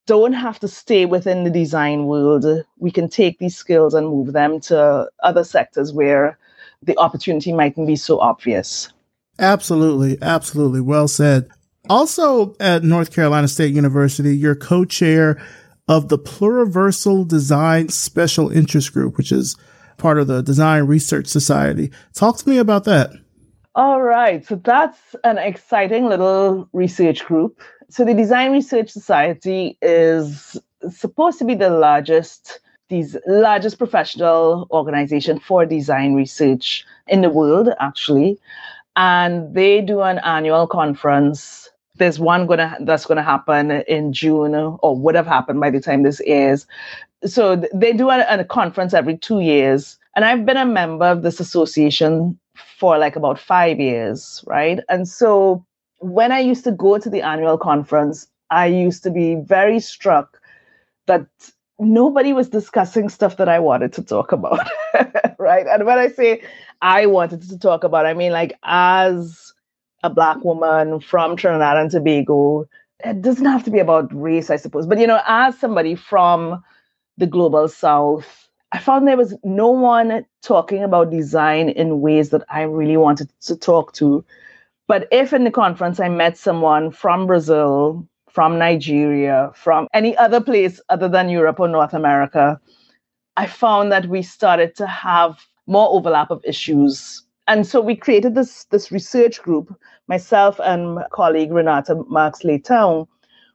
[0.05, 2.45] don't have to stay within the design world.
[2.77, 6.37] We can take these skills and move them to other sectors where
[6.81, 8.91] the opportunity mightn't be so obvious.
[9.39, 10.17] Absolutely.
[10.21, 10.81] Absolutely.
[10.81, 11.49] Well said.
[11.89, 15.41] Also at North Carolina State University, you're co-chair
[15.87, 19.57] of the Pluriversal Design Special Interest Group, which is
[19.97, 21.91] part of the Design Research Society.
[22.13, 23.11] Talk to me about that.
[23.75, 24.45] All right.
[24.45, 27.59] So that's an exciting little research group
[27.93, 30.57] so the Design Research Society is
[30.89, 37.69] supposed to be the largest these largest professional organization for design research in the world
[37.79, 38.39] actually.
[38.95, 41.69] And they do an annual conference.
[41.95, 46.01] There's one gonna that's gonna happen in june or would have happened by the time
[46.01, 46.65] this airs.
[47.25, 49.99] So they do a, a conference every two years.
[50.15, 52.39] And i've been a member of this association
[52.79, 54.79] for like about five years right?
[54.89, 55.63] And so
[56.03, 60.39] when I used to go to the annual conference, I used to be very struck
[61.07, 61.25] that
[61.79, 64.59] nobody was discussing stuff that I wanted to talk about.
[65.39, 65.65] right.
[65.65, 66.43] And when I say
[66.81, 69.53] I wanted to talk about, I mean, like, as
[70.03, 72.67] a Black woman from Trinidad and Tobago,
[73.03, 74.85] it doesn't have to be about race, I suppose.
[74.85, 76.63] But, you know, as somebody from
[77.17, 82.43] the global South, I found there was no one talking about design in ways that
[82.49, 84.25] I really wanted to talk to.
[84.93, 90.39] But if in the conference I met someone from Brazil, from Nigeria, from any other
[90.39, 92.61] place other than Europe or North America,
[93.35, 97.23] I found that we started to have more overlap of issues.
[97.47, 99.75] And so we created this, this research group,
[100.07, 103.07] myself and colleague Renata Marques Leitão.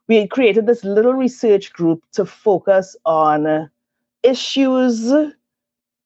[0.08, 3.70] We created this little research group to focus on
[4.24, 5.12] issues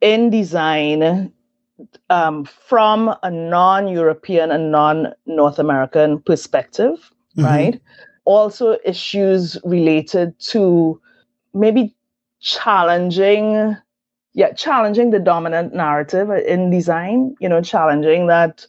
[0.03, 1.33] in design
[2.11, 7.45] um, from a non European and non North American perspective, mm-hmm.
[7.45, 7.81] right?
[8.25, 11.01] Also, issues related to
[11.55, 11.95] maybe
[12.41, 13.77] challenging,
[14.35, 18.67] yeah, challenging the dominant narrative in design, you know, challenging that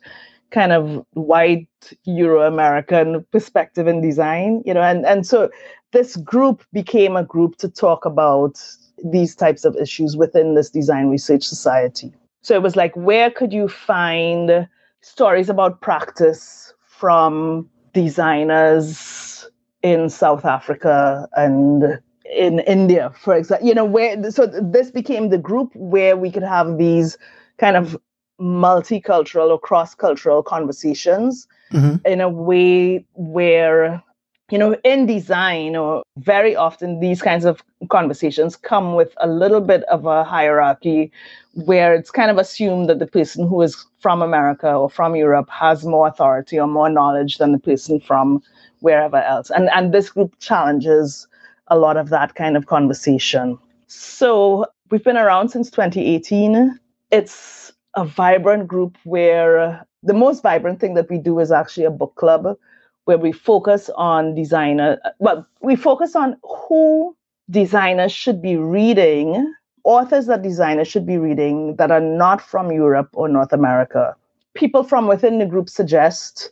[0.52, 1.68] kind of white
[2.06, 5.50] Euro American perspective in design, you know, and, and so
[5.92, 8.62] this group became a group to talk about
[9.04, 12.14] these types of issues within this design research society.
[12.44, 14.68] So it was like, where could you find
[15.02, 19.50] stories about practice from designers
[19.82, 23.68] in South Africa and in India, for example?
[23.68, 27.18] You know, where so this became the group where we could have these
[27.58, 27.98] kind of
[28.42, 31.96] multicultural or cross-cultural conversations mm-hmm.
[32.06, 34.04] in a way where
[34.52, 39.62] you know, in design, or very often these kinds of conversations come with a little
[39.62, 41.12] bit of a hierarchy
[41.54, 45.50] where it's kind of assumed that the person who is from America or from Europe
[45.50, 48.44] has more authority or more knowledge than the person from
[48.80, 49.50] wherever else.
[49.50, 51.28] And and this group challenges
[51.68, 53.58] a lot of that kind of conversation.
[53.88, 56.78] So we've been around since 2018.
[57.12, 61.92] It's a vibrant group where the most vibrant thing that we do is actually a
[61.92, 62.58] book club
[63.06, 67.16] where we focus on designer well we focus on who
[67.50, 73.10] designers should be reading authors that designers should be reading that are not from europe
[73.14, 74.16] or north america.
[74.56, 76.52] People from within the group suggest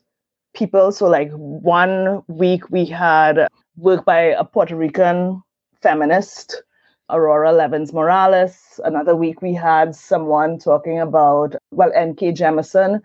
[0.54, 5.42] people so like one week we had work by a puerto rican
[5.82, 6.64] feminist
[7.10, 8.80] aurora levins morales.
[8.84, 13.02] Another week we had someone talking about well nk jemisin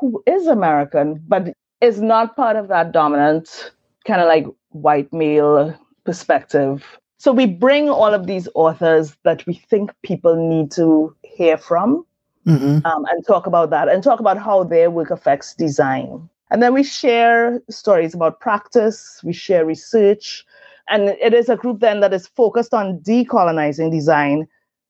[0.00, 3.72] who is american but is not part of that dominant
[4.06, 6.98] kind of like white male perspective.
[7.18, 12.06] So we bring all of these authors that we think people need to hear from
[12.46, 12.86] mm-hmm.
[12.86, 16.28] um, and talk about that and talk about how their work affects design.
[16.50, 20.46] And then we share stories about practice, we share research,
[20.88, 24.48] and it is a group then that is focused on decolonizing design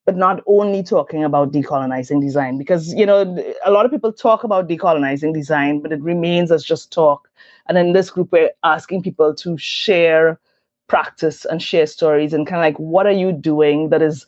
[0.09, 3.19] but not only talking about decolonizing design because you know
[3.63, 7.29] a lot of people talk about decolonizing design but it remains as just talk.
[7.67, 10.41] And in this group we're asking people to share
[10.87, 14.25] practice and share stories and kind of like what are you doing that is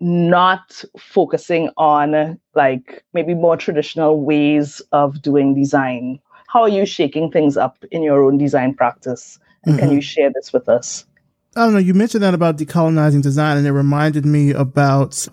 [0.00, 6.20] not focusing on like maybe more traditional ways of doing design?
[6.48, 9.38] How are you shaking things up in your own design practice?
[9.64, 9.80] And mm-hmm.
[9.80, 11.06] can you share this with us
[11.56, 11.78] I don't know.
[11.78, 15.26] You mentioned that about decolonizing design, and it reminded me about,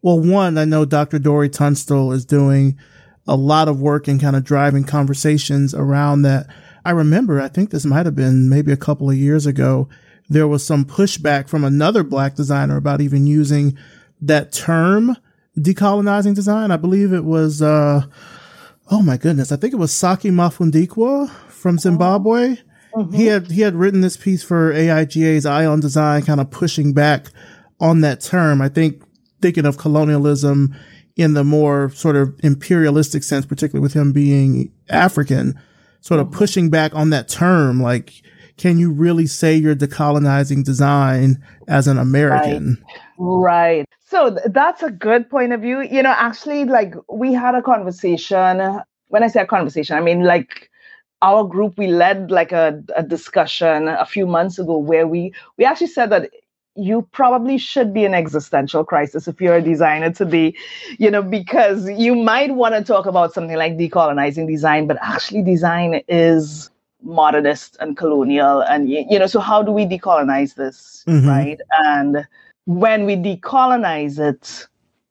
[0.00, 1.18] well, one, I know Dr.
[1.18, 2.78] Dori Tunstall is doing
[3.28, 6.46] a lot of work and kind of driving conversations around that.
[6.86, 9.88] I remember, I think this might have been maybe a couple of years ago,
[10.30, 13.76] there was some pushback from another black designer about even using
[14.22, 15.14] that term,
[15.58, 16.70] decolonizing design.
[16.70, 18.02] I believe it was, uh,
[18.90, 22.56] oh my goodness, I think it was Saki Mafundikwa from Zimbabwe.
[22.96, 23.14] Mm-hmm.
[23.14, 26.94] He had he had written this piece for AIGA's Eye on Design, kind of pushing
[26.94, 27.26] back
[27.78, 28.62] on that term.
[28.62, 29.02] I think
[29.42, 30.74] thinking of colonialism
[31.14, 35.58] in the more sort of imperialistic sense, particularly with him being African,
[36.00, 36.38] sort of mm-hmm.
[36.38, 37.82] pushing back on that term.
[37.82, 38.14] Like,
[38.56, 42.82] can you really say you're decolonizing design as an American?
[43.18, 43.78] Right.
[43.78, 43.88] right.
[44.06, 45.82] So th- that's a good point of view.
[45.82, 48.80] You know, actually, like we had a conversation.
[49.08, 50.70] When I say a conversation, I mean like
[51.22, 55.64] our group we led like a, a discussion a few months ago where we we
[55.64, 56.30] actually said that
[56.76, 60.56] you probably should be an existential crisis if you're a designer to be,
[60.98, 65.42] you know, because you might want to talk about something like decolonizing design, but actually
[65.42, 66.70] design is
[67.02, 68.60] modernist and colonial.
[68.60, 71.28] And, you know, so how do we decolonize this, mm-hmm.
[71.28, 71.60] right?
[71.78, 72.26] And
[72.66, 74.66] when we decolonize it,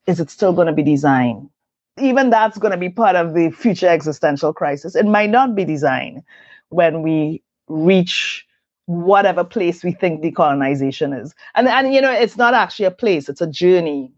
[0.06, 1.50] is it still going to be design?
[1.98, 4.94] Even that's going to be part of the future existential crisis.
[4.96, 6.22] It might not be design
[6.70, 8.46] when we reach
[8.86, 11.34] whatever place we think decolonization is.
[11.54, 14.12] And and you know, it's not actually a place, it's a journey.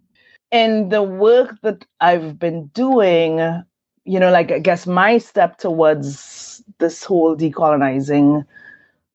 [0.51, 3.39] And the work that I've been doing,
[4.05, 8.45] you know, like I guess my step towards this whole decolonizing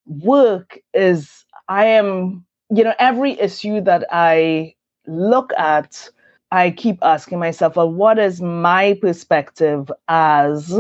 [0.07, 4.75] work is I am, you know, every issue that I
[5.07, 6.09] look at
[6.53, 10.71] I keep asking myself, well, what is my perspective as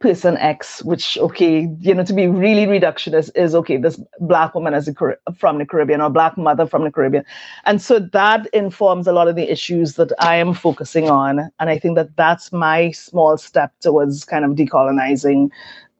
[0.00, 4.72] person X, which, okay, you know, to be really reductionist is okay, this black woman
[4.72, 4.94] as a,
[5.36, 7.22] from the Caribbean or black mother from the Caribbean.
[7.66, 11.50] And so that informs a lot of the issues that I am focusing on.
[11.60, 15.50] And I think that that's my small step towards kind of decolonizing,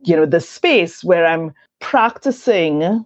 [0.02, 3.04] you know, the space where I'm practicing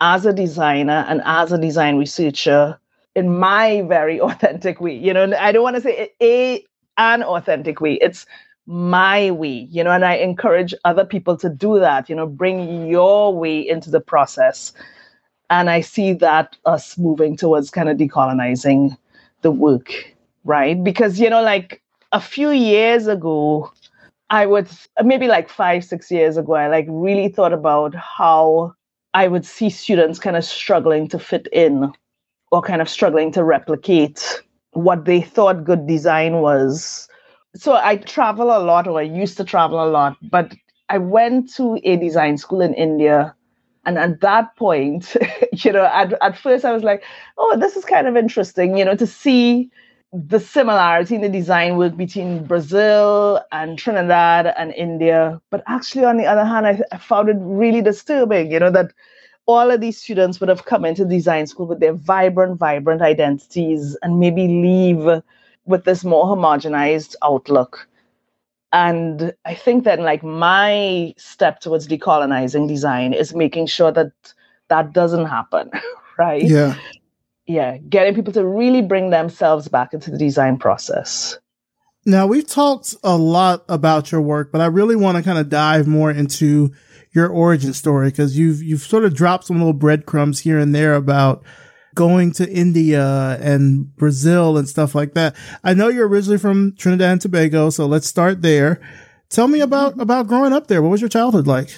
[0.00, 2.78] as a designer and as a design researcher
[3.18, 4.96] in my very authentic way.
[4.96, 6.64] You know, I don't want to say a
[6.96, 7.94] an authentic way.
[7.94, 8.26] It's
[8.66, 12.86] my way, you know, and I encourage other people to do that, you know, bring
[12.86, 14.72] your way into the process.
[15.48, 18.96] And I see that us moving towards kind of decolonizing
[19.40, 20.14] the work,
[20.44, 20.82] right?
[20.84, 21.80] Because, you know, like
[22.12, 23.72] a few years ago,
[24.28, 24.68] I would
[25.02, 28.74] maybe like five, six years ago, I like really thought about how
[29.14, 31.90] I would see students kind of struggling to fit in
[32.50, 34.42] or kind of struggling to replicate
[34.72, 37.08] what they thought good design was
[37.56, 40.54] so I travel a lot, or I used to travel a lot, but
[40.88, 43.34] I went to a design school in India.
[43.84, 45.16] And at that point,
[45.52, 47.02] you know, at, at first I was like,
[47.36, 49.70] oh, this is kind of interesting, you know, to see
[50.12, 55.40] the similarity in the design work between Brazil and Trinidad and India.
[55.50, 58.92] But actually, on the other hand, I, I found it really disturbing, you know, that
[59.48, 63.96] all of these students would have come into design school with their vibrant, vibrant identities
[64.02, 65.22] and maybe leave
[65.64, 67.88] with this more homogenized outlook.
[68.74, 74.12] And I think that like my step towards decolonizing design is making sure that
[74.68, 75.70] that doesn't happen,
[76.18, 76.42] right?
[76.42, 76.76] Yeah.
[77.46, 81.38] Yeah, getting people to really bring themselves back into the design process.
[82.04, 85.48] Now, we've talked a lot about your work, but I really want to kind of
[85.48, 86.74] dive more into
[87.12, 90.94] your origin story because you've you've sort of dropped some little breadcrumbs here and there
[90.94, 91.42] about
[91.94, 95.34] going to India and Brazil and stuff like that.
[95.64, 98.80] I know you're originally from Trinidad and Tobago, so let's start there.
[99.30, 100.00] Tell me about mm-hmm.
[100.00, 100.82] about growing up there.
[100.82, 101.70] What was your childhood like?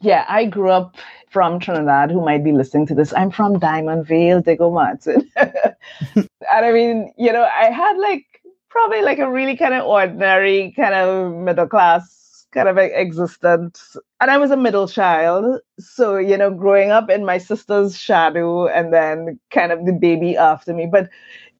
[0.00, 0.96] Yeah, I grew up
[1.30, 3.12] from Trinidad who might be listening to this.
[3.14, 5.28] I'm from Diamond Vale, Diego Martin.
[5.36, 8.24] and I mean, you know, I had like
[8.68, 12.23] probably like a really kind of ordinary kind of middle class
[12.54, 13.96] kind of existence.
[14.20, 15.60] And I was a middle child.
[15.78, 20.36] So, you know, growing up in my sister's shadow and then kind of the baby
[20.36, 20.86] after me.
[20.90, 21.10] But,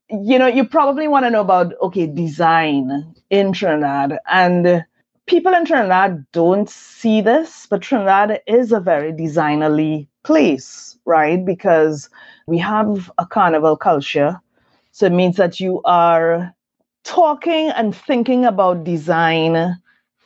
[0.08, 4.18] you know, you probably want to know about, okay, design in Trinidad.
[4.26, 4.84] And
[5.26, 11.44] people in Trinidad don't see this, but Trinidad is a very designerly place, right?
[11.44, 12.08] Because
[12.46, 14.40] we have a carnival culture.
[14.92, 16.54] So it means that you are
[17.02, 19.76] talking and thinking about design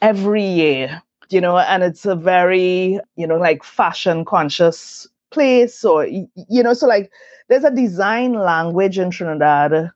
[0.02, 6.06] every year, you know, and it's a very, you know, like fashion conscious place or,
[6.06, 7.10] you know, so like
[7.48, 9.90] there's a design language in Trinidad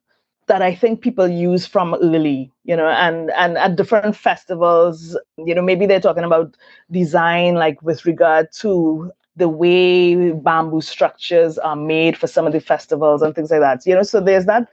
[0.49, 5.55] that I think people use from early, you know, and and at different festivals, you
[5.55, 6.57] know, maybe they're talking about
[6.91, 12.61] design like with regard to the way bamboo structures are made for some of the
[12.61, 13.87] festivals and things like that.
[13.87, 14.69] You know, so there's that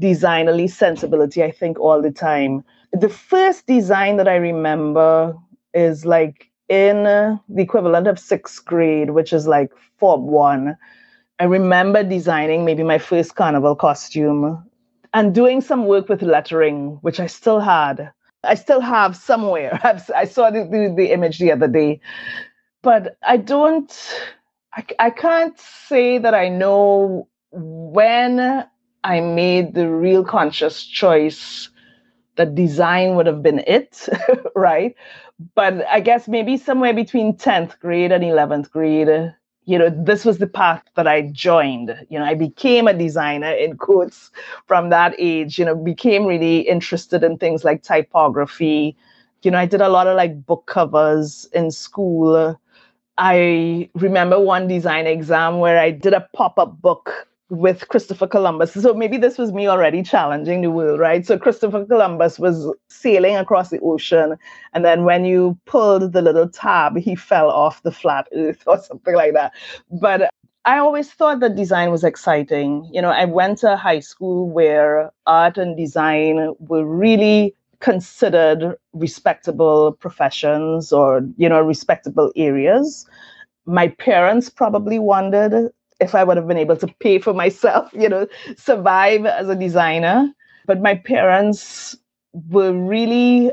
[0.00, 5.36] designerly sensibility, I think, all the time the first design that I remember
[5.74, 10.76] is like in the equivalent of sixth grade, which is like Form One.
[11.38, 14.64] I remember designing maybe my first carnival costume
[15.14, 18.10] and doing some work with lettering, which I still had.
[18.44, 19.80] I still have somewhere.
[20.14, 22.00] i saw the, the, the, image the other day,
[22.82, 23.92] but I don't,
[24.74, 28.66] I, I can't say that I know when
[29.04, 31.70] I made the real conscious choice
[32.38, 34.08] that design would have been it,
[34.56, 34.96] right?
[35.54, 39.34] But I guess maybe somewhere between 10th grade and 11th grade,
[39.66, 41.94] you know, this was the path that I joined.
[42.08, 44.30] You know, I became a designer in quotes
[44.66, 48.96] from that age, you know, became really interested in things like typography.
[49.42, 52.58] You know, I did a lot of like book covers in school.
[53.18, 58.74] I remember one design exam where I did a pop up book with Christopher Columbus.
[58.74, 61.24] So maybe this was me already challenging the world, right?
[61.26, 64.36] So Christopher Columbus was sailing across the ocean.
[64.74, 68.78] And then when you pulled the little tab, he fell off the flat earth or
[68.82, 69.52] something like that.
[69.90, 70.30] But
[70.64, 72.88] I always thought that design was exciting.
[72.92, 79.92] You know, I went to high school where art and design were really considered respectable
[79.92, 83.06] professions or, you know, respectable areas.
[83.64, 85.70] My parents probably wondered
[86.00, 88.26] if I would have been able to pay for myself, you know,
[88.56, 90.32] survive as a designer.
[90.66, 91.96] But my parents
[92.50, 93.50] were really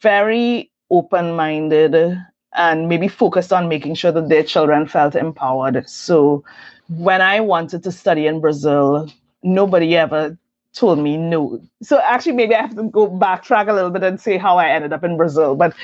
[0.00, 2.18] very open minded
[2.54, 5.88] and maybe focused on making sure that their children felt empowered.
[5.88, 6.44] So
[6.88, 9.10] when I wanted to study in Brazil,
[9.42, 10.36] nobody ever
[10.74, 11.60] told me no.
[11.82, 14.68] So actually, maybe I have to go backtrack a little bit and say how I
[14.68, 15.54] ended up in Brazil.
[15.54, 15.74] But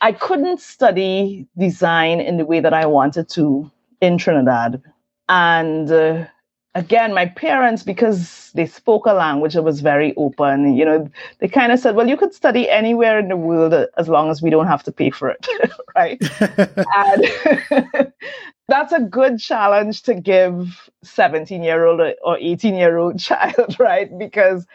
[0.00, 3.70] I couldn't study design in the way that I wanted to
[4.00, 4.82] in Trinidad.
[5.30, 6.26] And uh,
[6.74, 11.08] again, my parents, because they spoke a language that was very open, you know,
[11.38, 14.42] they kind of said, well, you could study anywhere in the world as long as
[14.42, 15.46] we don't have to pay for it,
[15.94, 16.20] right?
[16.96, 18.12] and
[18.68, 24.10] that's a good challenge to give 17 year old or 18 year old child, right?
[24.18, 24.66] Because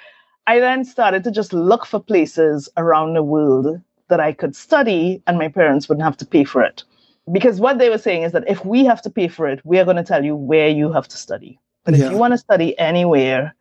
[0.47, 5.21] I then started to just look for places around the world that I could study
[5.27, 6.85] and my parents wouldn't have to pay for it.
[7.31, 9.79] Because what they were saying is that if we have to pay for it, we
[9.79, 11.59] are going to tell you where you have to study.
[11.83, 12.05] But yeah.
[12.05, 13.55] if you want to study anywhere,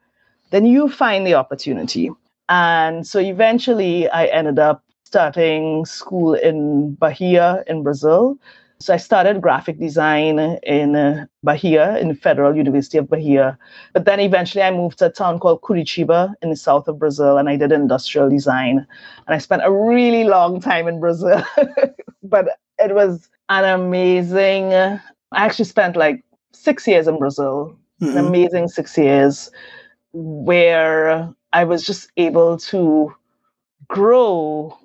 [0.51, 2.11] then you find the opportunity.
[2.49, 8.37] And so eventually I ended up starting school in Bahia in Brazil.
[8.81, 13.57] So I started graphic design in uh, Bahia, in the Federal University of Bahia.
[13.93, 17.39] But then eventually I moved to a town called Curitiba in the south of Brazil
[17.39, 18.87] and I did industrial design.
[19.27, 21.43] And I spent a really long time in Brazil.
[22.23, 24.99] but it was an amazing, I
[25.33, 28.17] actually spent like six years in Brazil, mm-hmm.
[28.17, 29.51] an amazing six years
[30.13, 33.15] where I was just able to
[33.89, 34.77] grow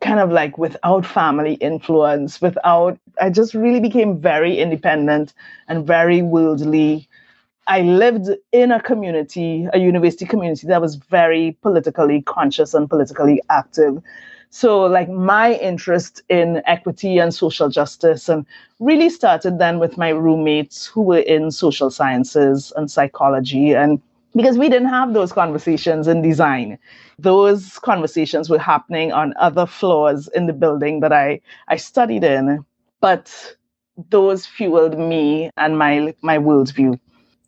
[0.00, 5.32] kind of like without family influence, without, I just really became very independent
[5.68, 7.08] and very worldly.
[7.66, 13.40] I lived in a community, a university community that was very politically conscious and politically
[13.48, 14.02] active.
[14.54, 18.46] So, like, my interest in equity and social justice and
[18.78, 23.74] really started then with my roommates who were in social sciences and psychology.
[23.74, 24.00] And
[24.36, 26.78] because we didn't have those conversations in design,
[27.18, 32.64] those conversations were happening on other floors in the building that I, I studied in.
[33.00, 33.56] But
[34.10, 36.96] those fueled me and my, my worldview.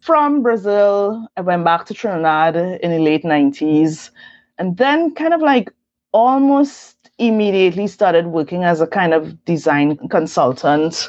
[0.01, 4.11] From Brazil, I went back to Trinidad in the late 90s
[4.59, 5.71] and then kind of like
[6.17, 11.09] almost immediately started working as a kind of design consultant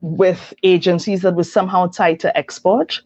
[0.00, 3.00] with agencies that were somehow tied to export.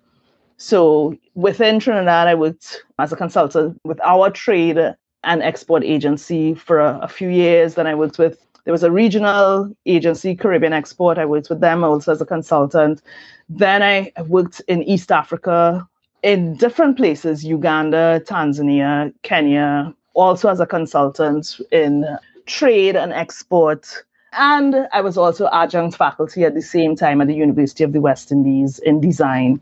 [0.57, 4.79] So within Trinidad, I worked as a consultant with our trade
[5.25, 7.75] and export agency for a, a, few years.
[7.75, 11.19] Then I worked with, there was a regional agency, Caribbean Export.
[11.19, 13.03] I worked with them also as a consultant.
[13.49, 15.87] Then I worked in East Africa
[16.23, 22.07] in different places Uganda, Tanzania, Kenya, also as a consultant in
[22.47, 24.05] trade and export.
[24.33, 28.01] And I was also adjunct faculty at the same time at the University of the
[28.01, 29.61] West Indies in design.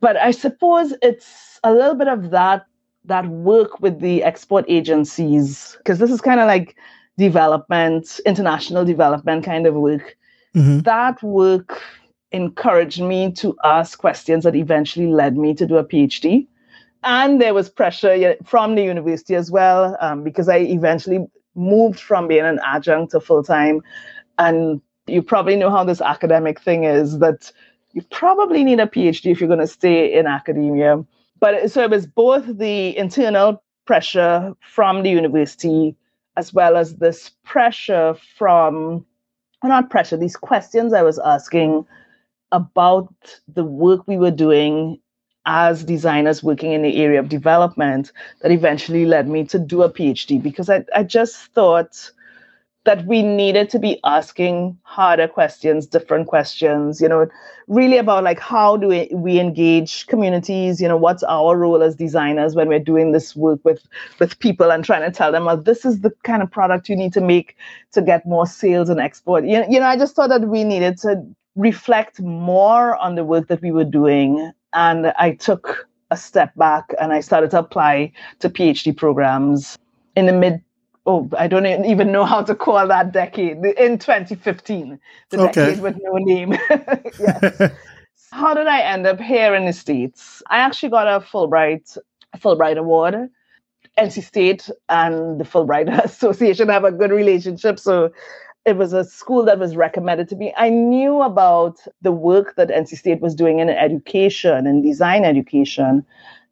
[0.00, 2.66] But I suppose it's a little bit of that
[3.06, 6.76] that work with the export agencies because this is kind of like
[7.16, 10.16] development, international development kind of work.
[10.54, 10.80] Mm-hmm.
[10.80, 11.80] That work
[12.32, 16.46] encouraged me to ask questions that eventually led me to do a PhD.
[17.02, 22.28] And there was pressure from the university as well, um, because I eventually moved from
[22.28, 23.82] being an adjunct to full time.
[24.38, 27.52] And you probably know how this academic thing is that
[27.92, 31.04] you probably need a PhD if you're going to stay in academia.
[31.40, 35.96] But so it was both the internal pressure from the university
[36.36, 39.04] as well as this pressure from,
[39.64, 41.84] not pressure, these questions I was asking
[42.52, 43.12] about
[43.48, 45.00] the work we were doing
[45.46, 48.12] as designers working in the area of development
[48.42, 52.10] that eventually led me to do a PhD because I, I just thought
[52.84, 57.26] that we needed to be asking harder questions, different questions, you know,
[57.68, 61.94] really about like how do we, we engage communities, you know, what's our role as
[61.94, 63.86] designers when we're doing this work with
[64.18, 66.96] with people and trying to tell them, well, this is the kind of product you
[66.96, 67.56] need to make
[67.92, 69.44] to get more sales and export.
[69.44, 71.22] You, you know, I just thought that we needed to
[71.56, 76.92] reflect more on the work that we were doing and I took a step back
[77.00, 79.78] and I started to apply to PhD programs
[80.16, 80.60] in the mid
[81.06, 84.98] oh I don't even know how to call that decade in 2015
[85.30, 85.52] the okay.
[85.52, 86.56] decade with no name.
[87.18, 87.72] Yes.
[88.32, 90.40] How did I end up here in the states?
[90.50, 91.98] I actually got a Fulbright
[92.36, 93.28] Fulbright award.
[93.98, 98.10] NC State and the Fulbright Association have a good relationship so
[98.66, 100.52] it was a school that was recommended to me.
[100.56, 106.04] I knew about the work that NC State was doing in education and design education.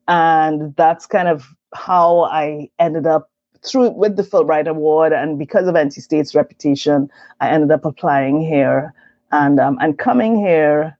[0.06, 3.30] And that's kind of how I ended up
[3.62, 5.12] through with the Fulbright Award.
[5.12, 8.94] And because of NC State's reputation, I ended up applying here
[9.30, 10.96] and um, and coming here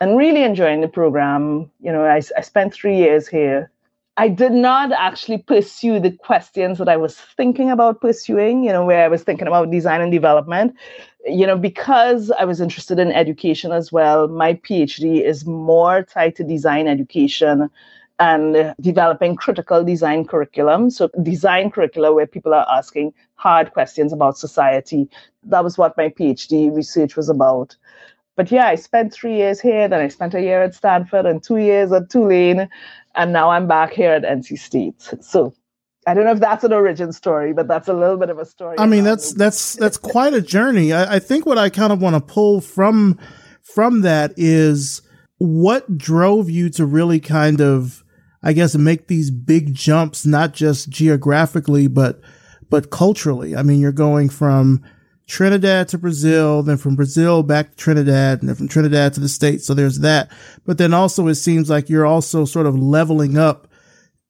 [0.00, 1.70] and really enjoying the program.
[1.80, 3.70] You know, I, I spent three years here
[4.20, 8.84] I did not actually pursue the questions that I was thinking about pursuing, you know,
[8.84, 10.76] where I was thinking about design and development.
[11.24, 16.36] You know, because I was interested in education as well, my PhD is more tied
[16.36, 17.70] to design education
[18.18, 20.90] and developing critical design curriculum.
[20.90, 25.08] So, design curricula where people are asking hard questions about society.
[25.44, 27.74] That was what my PhD research was about.
[28.40, 31.42] But yeah, I spent three years here, then I spent a year at Stanford and
[31.42, 32.70] two years at Tulane,
[33.14, 35.14] and now I'm back here at NC State.
[35.20, 35.54] So,
[36.06, 38.44] I don't know if that's an origin story, but that's a little bit of a
[38.44, 38.76] story.
[38.78, 40.92] I mean, that's that's that's quite a journey.
[40.92, 43.18] I, I think what I kind of want to pull from
[43.62, 45.02] from that is
[45.38, 48.02] what drove you to really kind of
[48.42, 52.20] I guess, make these big jumps, not just geographically, but,
[52.70, 53.54] but culturally.
[53.54, 54.82] I mean, you're going from
[55.30, 59.28] Trinidad to Brazil, then from Brazil back to Trinidad, and then from Trinidad to the
[59.28, 59.64] States.
[59.64, 60.28] So there's that.
[60.66, 63.68] But then also it seems like you're also sort of leveling up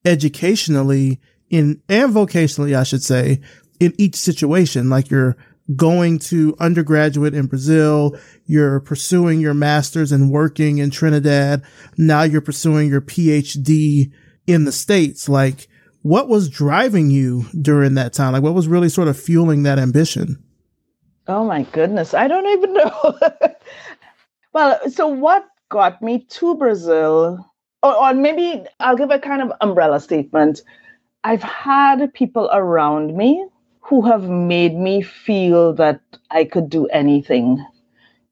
[0.05, 3.41] educationally in, and vocationally, I should say,
[3.81, 4.91] in each situation.
[4.91, 5.39] Like you're
[5.75, 11.63] going to undergraduate in Brazil, you're pursuing your master's and working in Trinidad.
[11.97, 14.13] Now you're pursuing your PhD
[14.47, 15.31] in the States.
[15.31, 15.67] Like,
[16.03, 18.35] what was driving you during that time?
[18.35, 20.45] Like, what was really sort of fueling that ambition?
[21.31, 22.13] Oh my goodness.
[22.13, 23.15] I don't even know.
[24.53, 27.47] well, so what got me to Brazil,
[27.83, 30.63] or, or maybe I'll give a kind of umbrella statement.
[31.25, 33.47] I've had people around me
[33.81, 36.01] who have made me feel that
[36.31, 37.65] I could do anything.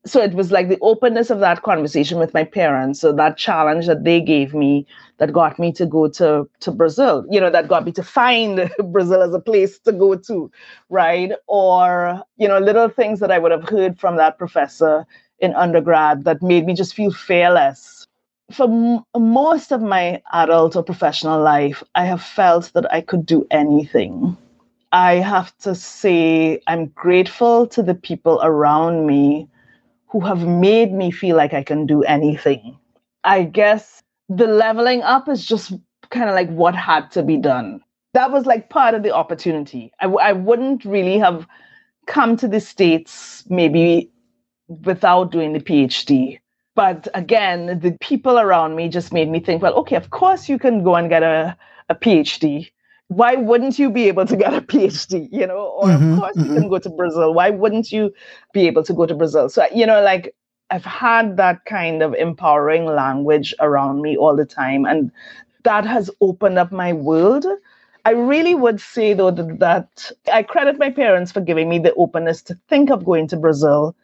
[0.07, 3.01] So it was like the openness of that conversation with my parents.
[3.01, 4.86] So that challenge that they gave me
[5.19, 8.71] that got me to go to, to Brazil, you know, that got me to find
[8.93, 10.51] Brazil as a place to go to,
[10.91, 11.33] right?
[11.49, 15.07] Or, you know, little things that I would have heard from that professor
[15.41, 18.07] in undergrad that made me just feel fearless.
[18.53, 23.27] For m- most of my adult or professional life, I have felt that I could
[23.27, 24.37] do anything
[24.93, 29.49] I have to say, I'm grateful to the people around me
[30.09, 32.79] who have made me feel like I can do anything.
[33.25, 35.72] I guess the leveling up is just
[36.11, 37.81] kind of like what had to be done.
[38.14, 39.93] That was like part of the opportunity.
[40.01, 41.47] I w- I wouldn't really have
[42.07, 44.11] come to the States maybe
[44.68, 46.41] without doing the PhD.
[46.74, 50.59] But again, the people around me just made me think, well, okay, of course you
[50.59, 51.57] can go and get a,
[51.89, 52.70] a PhD
[53.09, 55.29] why wouldn't you be able to get a PhD?
[55.33, 56.55] You know, or mm-hmm, of course mm-hmm.
[56.55, 57.35] you can go to Brazil.
[57.35, 58.12] Why wouldn't you
[58.53, 59.49] be able to go to Brazil?
[59.49, 60.35] So, you know, like
[60.71, 64.85] I've had that kind of empowering language around me all the time.
[64.85, 65.11] And
[65.64, 67.47] that has opened up my world.
[68.05, 71.95] I really would say, though, that, that I credit my parents for giving me the
[71.95, 73.95] openness to think of going to Brazil.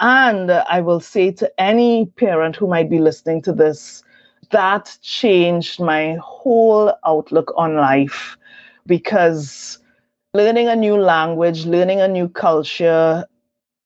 [0.00, 4.02] And I will say to any parent who might be listening to this,
[4.50, 8.36] that changed my whole outlook on life
[8.86, 9.78] because
[10.34, 13.26] learning a new language, learning a new culture,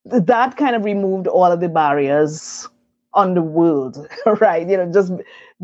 [0.04, 2.68] that kind of removed all of the barriers
[3.14, 4.06] on the world,
[4.40, 4.68] right?
[4.68, 5.12] You know, just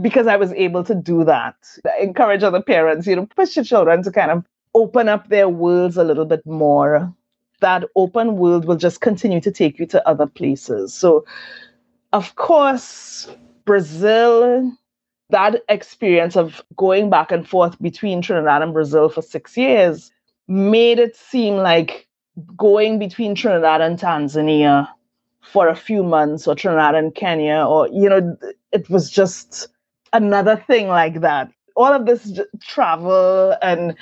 [0.00, 1.56] because I was able to do that.
[1.86, 5.48] I encourage other parents, you know, push your children to kind of open up their
[5.48, 7.12] worlds a little bit more.
[7.60, 10.94] That open world will just continue to take you to other places.
[10.94, 11.24] So,
[12.12, 13.28] of course,
[13.64, 14.72] Brazil
[15.30, 20.10] that experience of going back and forth between Trinidad and Brazil for six years
[20.48, 22.07] made it seem like
[22.56, 24.88] going between Trinidad and Tanzania
[25.42, 28.36] for a few months or Trinidad and Kenya or you know
[28.72, 29.68] it was just
[30.12, 31.50] another thing like that.
[31.76, 33.94] All of this travel and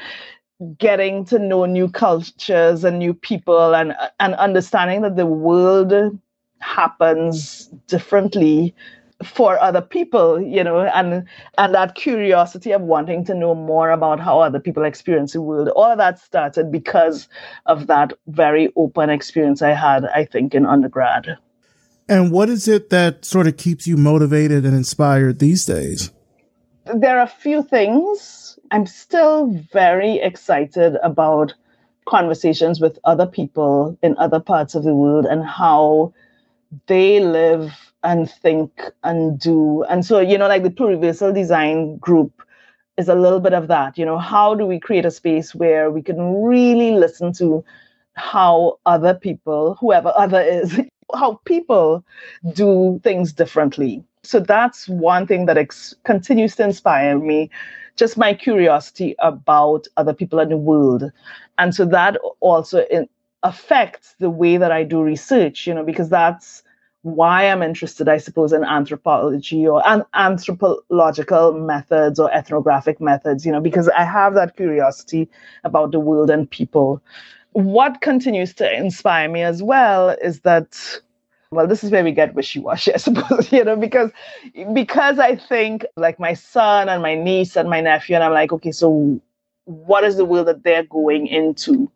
[0.79, 5.93] getting to know new cultures and new people and and understanding that the world
[6.61, 8.75] happens differently
[9.25, 14.21] for other people you know and and that curiosity of wanting to know more about
[14.21, 15.69] how other people experience the world.
[15.69, 17.29] All of that started because
[17.65, 21.39] of that very open experience i had i think in undergrad.
[22.09, 26.13] And what is it that sort of keeps you motivated and inspired these days?
[26.95, 28.59] There are a few things.
[28.71, 31.55] I'm still very excited about
[32.07, 36.15] conversations with other people in other parts of the world and how
[36.87, 37.73] they live
[38.03, 38.71] and think
[39.03, 39.85] and do.
[39.85, 42.43] And so, you know, like the pluriversal design group
[42.97, 43.99] is a little bit of that.
[43.99, 47.65] You know, how do we create a space where we can really listen to
[48.15, 50.81] how other people, whoever other is,
[51.15, 52.05] how people
[52.55, 54.03] do things differently.
[54.23, 57.51] So that's one thing that ex- continues to inspire me,
[57.97, 61.11] just my curiosity about other people in the world.
[61.59, 63.09] And so that also in,
[63.43, 66.63] affects the way that I do research, you know, because that's
[67.07, 73.53] why I'm interested, I suppose, in anthropology or an- anthropological methods or ethnographic methods, you
[73.53, 75.29] know, because I have that curiosity
[75.63, 77.01] about the world and people.
[77.53, 81.01] What continues to inspire me as well is that
[81.53, 84.11] well this is where we get wishy-washy i suppose you know because
[84.75, 88.53] because i think like my son and my niece and my nephew and i'm like
[88.53, 89.21] okay so
[89.65, 91.91] what is the world that they're going into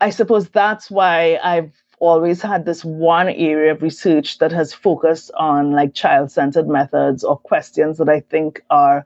[0.00, 5.30] i suppose that's why i've always had this one area of research that has focused
[5.38, 9.04] on like child-centered methods or questions that i think are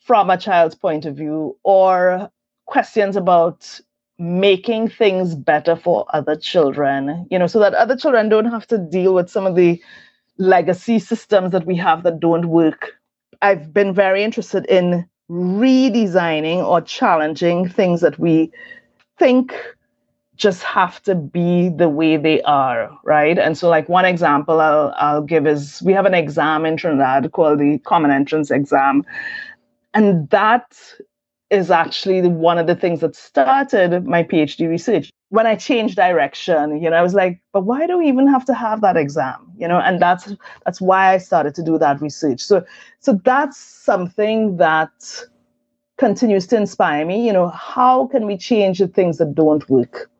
[0.00, 2.30] from a child's point of view or
[2.66, 3.80] questions about
[4.20, 8.76] making things better for other children, you know, so that other children don't have to
[8.76, 9.82] deal with some of the
[10.36, 12.92] legacy systems that we have that don't work.
[13.40, 18.52] I've been very interested in redesigning or challenging things that we
[19.18, 19.54] think
[20.40, 23.38] just have to be the way they are, right?
[23.38, 27.30] And so, like one example I'll I'll give is we have an exam in Trinidad
[27.32, 29.04] called the Common Entrance Exam,
[29.94, 30.76] and that
[31.50, 35.10] is actually one of the things that started my PhD research.
[35.28, 38.44] When I changed direction, you know, I was like, but why do we even have
[38.46, 39.52] to have that exam?
[39.58, 40.34] You know, and that's
[40.64, 42.40] that's why I started to do that research.
[42.40, 42.64] So
[43.00, 44.90] so that's something that
[45.98, 47.26] continues to inspire me.
[47.26, 50.10] You know, how can we change the things that don't work?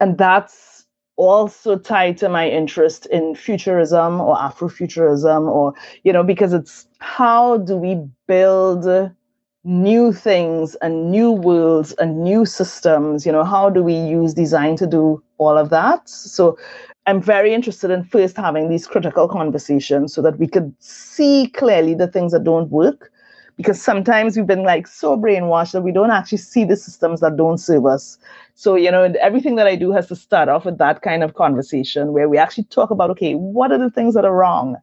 [0.00, 0.86] And that's
[1.16, 5.72] also tied to my interest in futurism or Afrofuturism, or,
[6.02, 9.10] you know, because it's how do we build
[9.62, 13.24] new things and new worlds and new systems?
[13.24, 16.08] You know how do we use design to do all of that?
[16.08, 16.58] So
[17.06, 21.94] i'm very interested in first having these critical conversations so that we could see clearly
[21.94, 23.12] the things that don't work
[23.56, 27.36] because sometimes we've been like so brainwashed that we don't actually see the systems that
[27.36, 28.18] don't serve us.
[28.54, 31.34] So you know everything that i do has to start off with that kind of
[31.34, 34.76] conversation where we actually talk about okay what are the things that are wrong?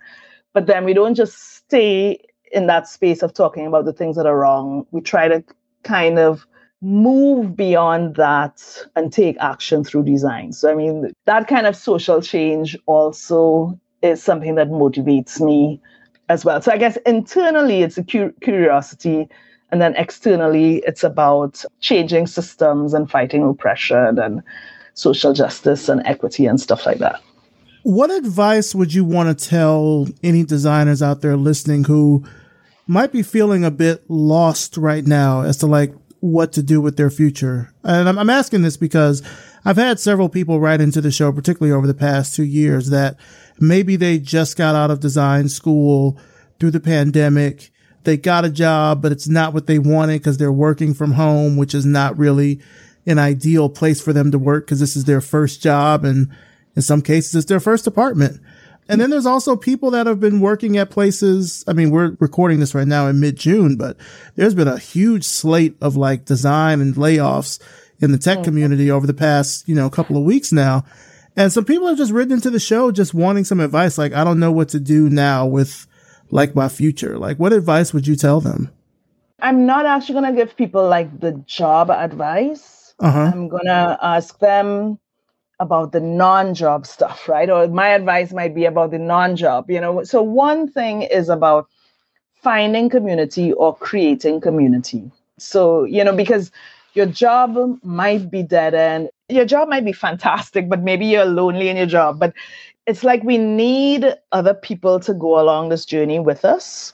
[0.53, 2.19] But then we don't just stay
[2.51, 5.43] in that space of talking about the things that are wrong, we try to
[5.83, 6.45] kind of
[6.81, 8.61] move beyond that
[8.95, 10.51] and take action through design.
[10.51, 15.79] So, I mean, that kind of social change also is something that motivates me
[16.31, 16.61] as well.
[16.61, 19.27] So, I guess internally, it's a cu- curiosity.
[19.71, 24.41] And then externally, it's about changing systems and fighting oppression and
[24.93, 27.21] social justice and equity and stuff like that.
[27.83, 32.25] What advice would you want to tell any designers out there listening who
[32.87, 36.97] might be feeling a bit lost right now as to like what to do with
[36.97, 37.73] their future.
[37.83, 39.23] And I'm, I'm asking this because
[39.63, 43.17] I've had several people write into the show, particularly over the past two years, that
[43.59, 46.17] maybe they just got out of design school
[46.59, 47.71] through the pandemic.
[48.03, 51.57] They got a job, but it's not what they wanted because they're working from home,
[51.57, 52.59] which is not really
[53.05, 56.05] an ideal place for them to work because this is their first job.
[56.05, 56.31] And
[56.75, 58.41] in some cases, it's their first apartment.
[58.89, 61.63] And then there's also people that have been working at places.
[61.67, 63.95] I mean, we're recording this right now in mid June, but
[64.35, 67.59] there's been a huge slate of like design and layoffs
[68.01, 68.45] in the tech mm-hmm.
[68.45, 70.83] community over the past, you know, couple of weeks now.
[71.37, 73.97] And some people have just written into the show just wanting some advice.
[73.97, 75.87] Like, I don't know what to do now with
[76.29, 77.17] like my future.
[77.17, 78.69] Like, what advice would you tell them?
[79.39, 82.93] I'm not actually going to give people like the job advice.
[82.99, 83.31] Uh-huh.
[83.33, 84.99] I'm going to ask them
[85.59, 87.49] about the non-job stuff, right?
[87.49, 90.03] Or my advice might be about the non-job, you know.
[90.03, 91.67] So one thing is about
[92.41, 95.11] finding community or creating community.
[95.37, 96.51] So, you know, because
[96.93, 99.09] your job might be dead end.
[99.29, 102.19] Your job might be fantastic, but maybe you're lonely in your job.
[102.19, 102.33] But
[102.87, 106.93] it's like we need other people to go along this journey with us,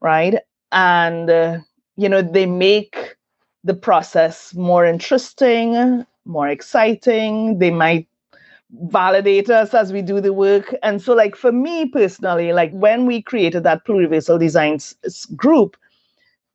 [0.00, 0.36] right?
[0.72, 1.58] And, uh,
[1.96, 3.16] you know, they make
[3.64, 7.58] the process more interesting, more exciting.
[7.58, 8.08] They might
[8.70, 10.74] validate us as we do the work.
[10.82, 14.94] And so, like for me personally, like when we created that pluriversal designs
[15.36, 15.76] group,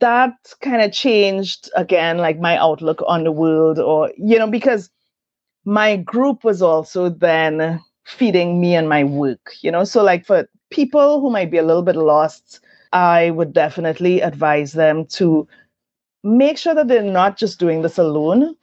[0.03, 4.89] that kind of changed again, like my outlook on the world, or you know, because
[5.63, 9.85] my group was also then feeding me and my work, you know.
[9.85, 12.59] So, like for people who might be a little bit lost,
[12.91, 15.47] I would definitely advise them to
[16.21, 18.55] make sure that they're not just doing this alone,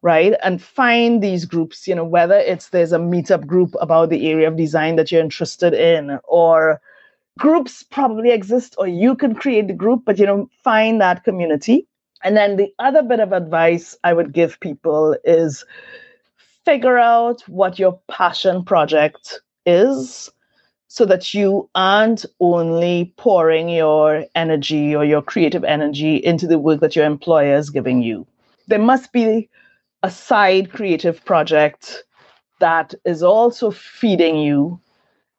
[0.00, 0.32] right?
[0.42, 4.48] And find these groups, you know, whether it's there's a meetup group about the area
[4.48, 6.80] of design that you're interested in, or
[7.38, 11.86] groups probably exist, or you can create the group, but, you know, find that community.
[12.22, 15.64] And then the other bit of advice I would give people is
[16.64, 20.30] figure out what your passion project is
[20.88, 26.80] so that you aren't only pouring your energy or your creative energy into the work
[26.80, 28.26] that your employer is giving you.
[28.68, 29.48] There must be
[30.02, 32.02] a side creative project
[32.60, 34.80] that is also feeding you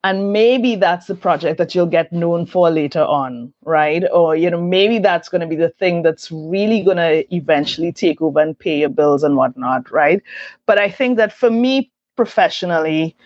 [0.08, 4.50] and maybe that's the project that you'll get known for later on right or you
[4.50, 8.40] know maybe that's going to be the thing that's really going to eventually take over
[8.40, 10.22] and pay your bills and whatnot right
[10.66, 13.18] but i think that for me professionally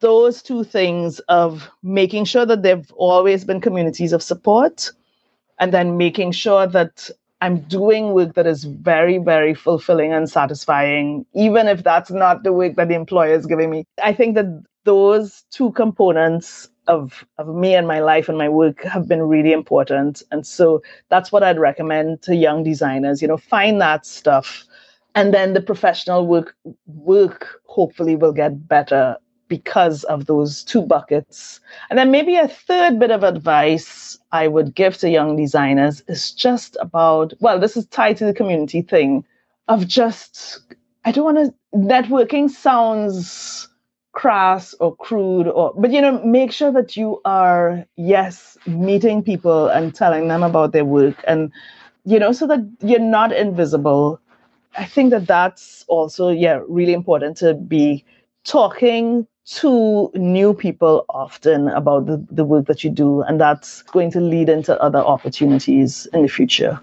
[0.00, 4.90] those two things of making sure that there've always been communities of support
[5.60, 7.08] and then making sure that
[7.40, 12.52] I'm doing work that is very, very fulfilling and satisfying, even if that's not the
[12.52, 13.84] work that the employer is giving me.
[14.00, 18.82] I think that those two components of, of me and my life and my work
[18.82, 20.22] have been really important.
[20.30, 24.64] And so that's what I'd recommend to young designers, you know, find that stuff.
[25.14, 26.56] And then the professional work
[26.86, 29.16] work hopefully will get better
[29.48, 31.60] because of those two buckets.
[31.90, 36.32] And then maybe a third bit of advice I would give to young designers is
[36.32, 39.24] just about, well, this is tied to the community thing
[39.68, 40.60] of just,
[41.04, 43.68] I don't want to, networking sounds
[44.12, 49.68] crass or crude or but you know make sure that you are yes meeting people
[49.68, 51.50] and telling them about their work and
[52.04, 54.20] you know so that you're not invisible
[54.76, 58.04] i think that that's also yeah really important to be
[58.44, 64.10] talking to new people often about the, the work that you do, and that's going
[64.12, 66.80] to lead into other opportunities in the future.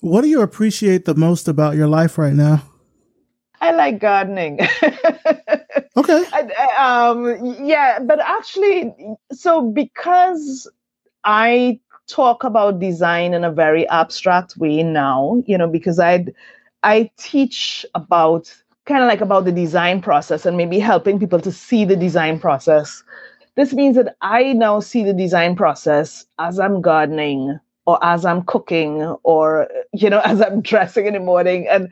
[0.00, 2.62] What do you appreciate the most about your life right now?
[3.60, 4.60] I like gardening.
[5.98, 6.24] okay.
[6.78, 8.94] Um, yeah, but actually,
[9.32, 10.70] so because
[11.24, 16.26] I talk about design in a very abstract way now, you know, because I
[16.82, 18.54] I teach about
[18.86, 22.40] kind of like about the design process and maybe helping people to see the design
[22.40, 23.02] process.
[23.56, 28.42] This means that I now see the design process as I'm gardening or as I'm
[28.44, 31.88] cooking or you know as I'm dressing in the morning and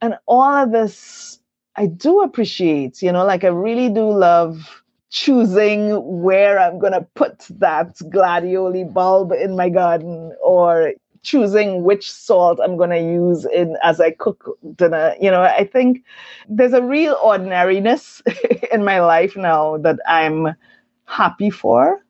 [0.00, 1.37] and all of this
[1.78, 7.06] I do appreciate, you know, like I really do love choosing where I'm going to
[7.14, 13.44] put that gladioli bulb in my garden or choosing which salt I'm going to use
[13.46, 15.14] in as I cook dinner.
[15.20, 16.02] You know, I think
[16.48, 18.22] there's a real ordinariness
[18.72, 20.56] in my life now that I'm
[21.04, 22.04] happy for.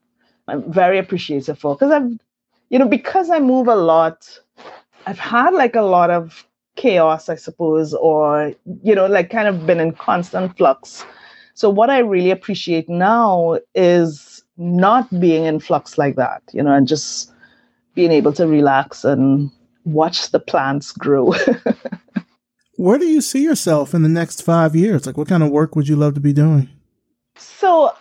[0.49, 2.11] I'm very appreciative for because I've,
[2.71, 4.27] you know, because I move a lot.
[5.07, 6.47] I've had like a lot of
[6.79, 11.05] chaos, I suppose, or you know, like kind of been in constant flux.
[11.55, 16.72] So what I really appreciate now is not being in flux like that, you know,
[16.72, 17.33] and just
[17.95, 19.51] being able to relax and
[19.85, 21.35] watch the plants grow.
[22.76, 25.05] Where do you see yourself in the next five years?
[25.05, 26.68] Like, what kind of work would you love to be doing?
[27.37, 27.93] So,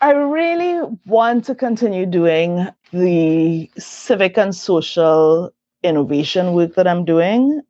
[0.00, 5.52] I really want to continue doing the civic and social
[5.82, 7.60] innovation work that I'm doing.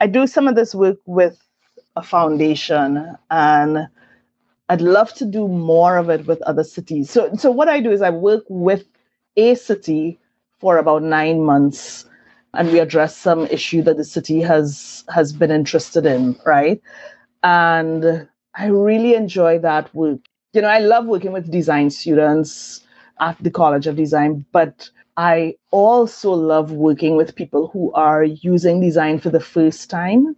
[0.00, 1.38] I do some of this work with
[1.96, 3.88] a foundation and
[4.68, 7.10] I'd love to do more of it with other cities.
[7.10, 8.84] So, so what I do is I work with
[9.36, 10.18] a city
[10.58, 12.06] for about nine months
[12.54, 16.80] and we address some issue that the city has has been interested in right
[17.42, 20.18] and i really enjoy that work
[20.52, 22.80] you know i love working with design students
[23.20, 24.90] at the college of design but
[25.20, 30.34] i also love working with people who are using design for the first time.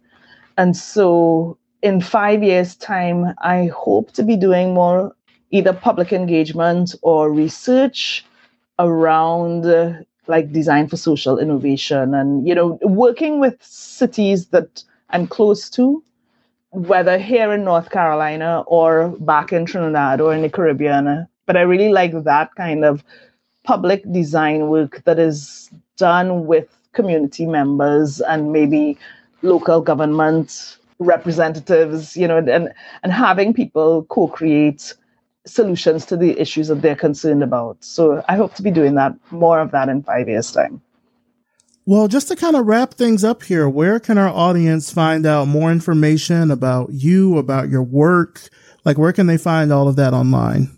[0.57, 5.13] And so in five years time i hope to be doing more
[5.51, 8.25] either public engagement or research
[8.79, 9.93] around uh,
[10.27, 16.01] like design for social innovation and you know working with cities that i'm close to
[16.71, 21.27] whether here in north carolina or back in trinidad or in the caribbean.
[21.45, 23.03] But i really like that kind of
[23.63, 28.97] public design work that is done with community members and maybe
[29.41, 34.93] local government representatives you know and and having people co-create
[35.45, 37.83] solutions to the issues that they're concerned about.
[37.83, 40.81] So I hope to be doing that more of that in five years' time.
[41.85, 45.49] Well, just to kind of wrap things up here, where can our audience find out
[45.49, 48.47] more information about you, about your work?
[48.85, 50.71] Like, where can they find all of that online?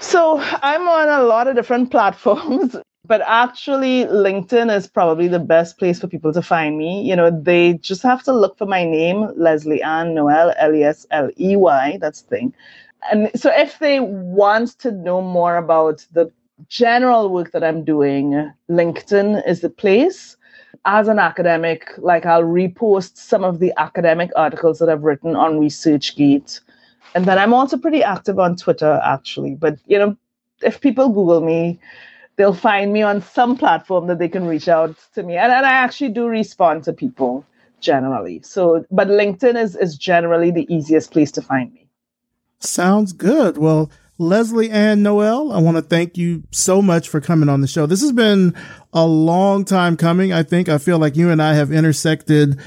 [0.00, 2.76] So, I'm on a lot of different platforms,
[3.06, 7.02] but actually, LinkedIn is probably the best place for people to find me.
[7.02, 11.06] You know, they just have to look for my name, Lesley-Ann Noel, L E S
[11.10, 12.54] L E Y, that's the thing
[13.10, 16.30] and so if they want to know more about the
[16.68, 20.36] general work that I'm doing, LinkedIn is the place.
[20.86, 25.58] As an academic, like I'll repost some of the academic articles that I've written on
[25.58, 26.60] ResearchGate.
[27.14, 29.54] And then I'm also pretty active on Twitter, actually.
[29.54, 30.16] But, you know,
[30.62, 31.78] if people Google me,
[32.36, 35.36] they'll find me on some platform that they can reach out to me.
[35.36, 37.44] And, and I actually do respond to people
[37.80, 38.40] generally.
[38.42, 41.86] So, but LinkedIn is, is generally the easiest place to find me.
[42.58, 43.58] Sounds good.
[43.58, 47.86] Well, Lesley-Ann Noel, I want to thank you so much for coming on the show.
[47.86, 48.54] This has been
[48.92, 50.32] a long time coming.
[50.32, 52.58] I think I feel like you and I have intersected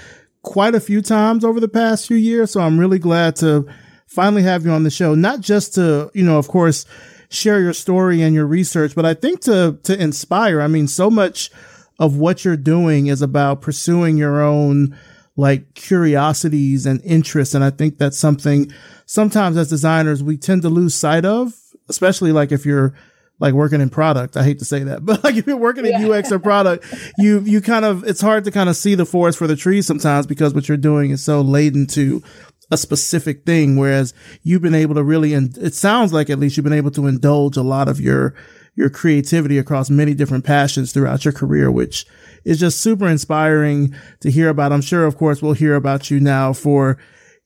[0.41, 2.51] quite a few times over the past few years.
[2.51, 3.65] So I'm really glad to
[4.07, 6.85] finally have you on the show, not just to, you know, of course,
[7.29, 10.61] share your story and your research, but I think to, to inspire.
[10.61, 11.51] I mean, so much
[11.99, 14.97] of what you're doing is about pursuing your own
[15.35, 17.53] like curiosities and interests.
[17.53, 18.71] And I think that's something
[19.05, 21.53] sometimes as designers, we tend to lose sight of,
[21.89, 22.93] especially like if you're
[23.39, 24.35] like working in product.
[24.35, 26.07] I hate to say that, but like if you're working in yeah.
[26.09, 26.85] UX or product,
[27.17, 29.85] you, you kind of, it's hard to kind of see the forest for the trees
[29.85, 32.23] sometimes because what you're doing is so laden to
[32.71, 33.77] a specific thing.
[33.77, 34.13] Whereas
[34.43, 37.07] you've been able to really, and it sounds like at least you've been able to
[37.07, 38.33] indulge a lot of your,
[38.75, 42.05] your creativity across many different passions throughout your career, which
[42.45, 44.71] is just super inspiring to hear about.
[44.71, 46.97] I'm sure, of course, we'll hear about you now for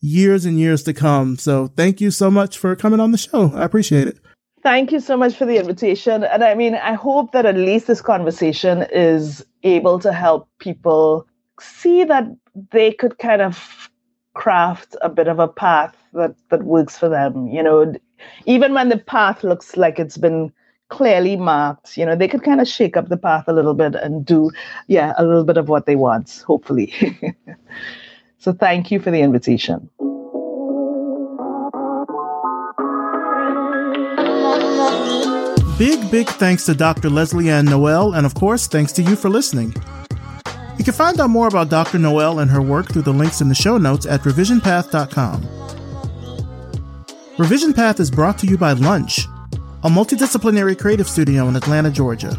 [0.02, 1.38] years and years to come.
[1.38, 3.52] So thank you so much for coming on the show.
[3.54, 4.20] I appreciate it.
[4.64, 6.24] Thank you so much for the invitation.
[6.24, 11.28] And I mean, I hope that at least this conversation is able to help people
[11.60, 12.26] see that
[12.72, 13.81] they could kind of
[14.34, 17.48] craft a bit of a path that, that works for them.
[17.48, 17.94] You know,
[18.46, 20.52] even when the path looks like it's been
[20.90, 23.96] clearly marked, you know, they could kind of shake up the path a little bit
[23.96, 24.52] and do,
[24.88, 26.94] yeah, a little bit of what they want, hopefully.
[28.38, 29.90] so thank you for the invitation.
[35.78, 37.10] Big, big thanks to Dr.
[37.10, 39.74] Lesley-Ann Noel, and of course, thanks to you for listening.
[40.82, 42.00] You can find out more about Dr.
[42.00, 45.48] Noel and her work through the links in the show notes at revisionpath.com.
[47.38, 49.28] Revision Path is brought to you by Lunch,
[49.84, 52.36] a multidisciplinary creative studio in Atlanta, Georgia.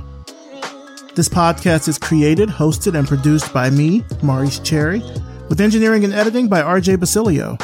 [1.14, 5.04] This podcast is created, hosted, and produced by me, Maurice Cherry,
[5.48, 7.56] with engineering and editing by RJ Basilio.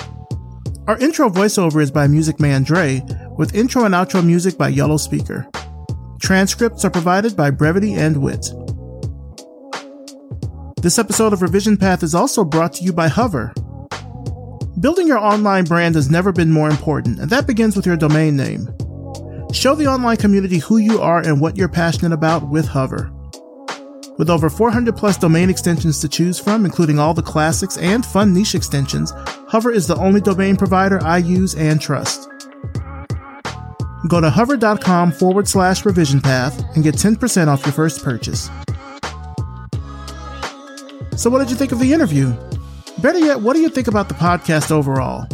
[0.87, 3.03] Our intro voiceover is by Music Man Dre,
[3.37, 5.51] with intro and outro music by Yellow Speaker.
[6.21, 8.47] Transcripts are provided by Brevity and Wit.
[10.89, 13.53] This episode of Revision Path is also brought to you by Hover.
[14.81, 18.39] Building your online brand has never been more important, and that begins with your domain
[18.39, 18.67] name.
[19.53, 23.13] Show the online community who you are and what you're passionate about with Hover.
[24.17, 28.33] With over 400 plus domain extensions to choose from, including all the classics and fun
[28.33, 29.13] niche extensions,
[29.47, 32.31] Hover is the only domain provider I use and trust.
[34.09, 38.49] Go to hover.com forward slash revision path and get 10% off your first purchase.
[41.19, 42.33] So, what did you think of the interview?
[42.99, 45.27] Better yet, what do you think about the podcast overall?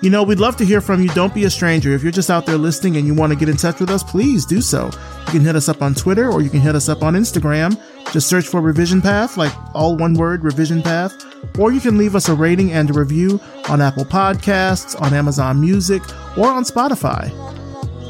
[0.00, 1.08] You know, we'd love to hear from you.
[1.08, 1.92] Don't be a stranger.
[1.92, 4.04] If you're just out there listening and you want to get in touch with us,
[4.04, 4.84] please do so.
[4.84, 7.76] You can hit us up on Twitter or you can hit us up on Instagram.
[8.12, 11.16] Just search for Revision Path, like all one word, Revision Path.
[11.58, 15.60] Or you can leave us a rating and a review on Apple Podcasts, on Amazon
[15.60, 16.02] Music,
[16.38, 17.55] or on Spotify.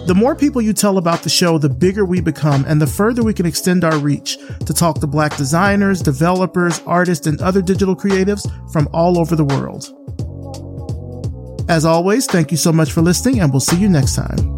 [0.07, 3.25] The more people you tell about the show, the bigger we become and the further
[3.25, 7.97] we can extend our reach to talk to black designers, developers, artists, and other digital
[7.97, 9.93] creatives from all over the world.
[11.69, 14.56] As always, thank you so much for listening, and we'll see you next time.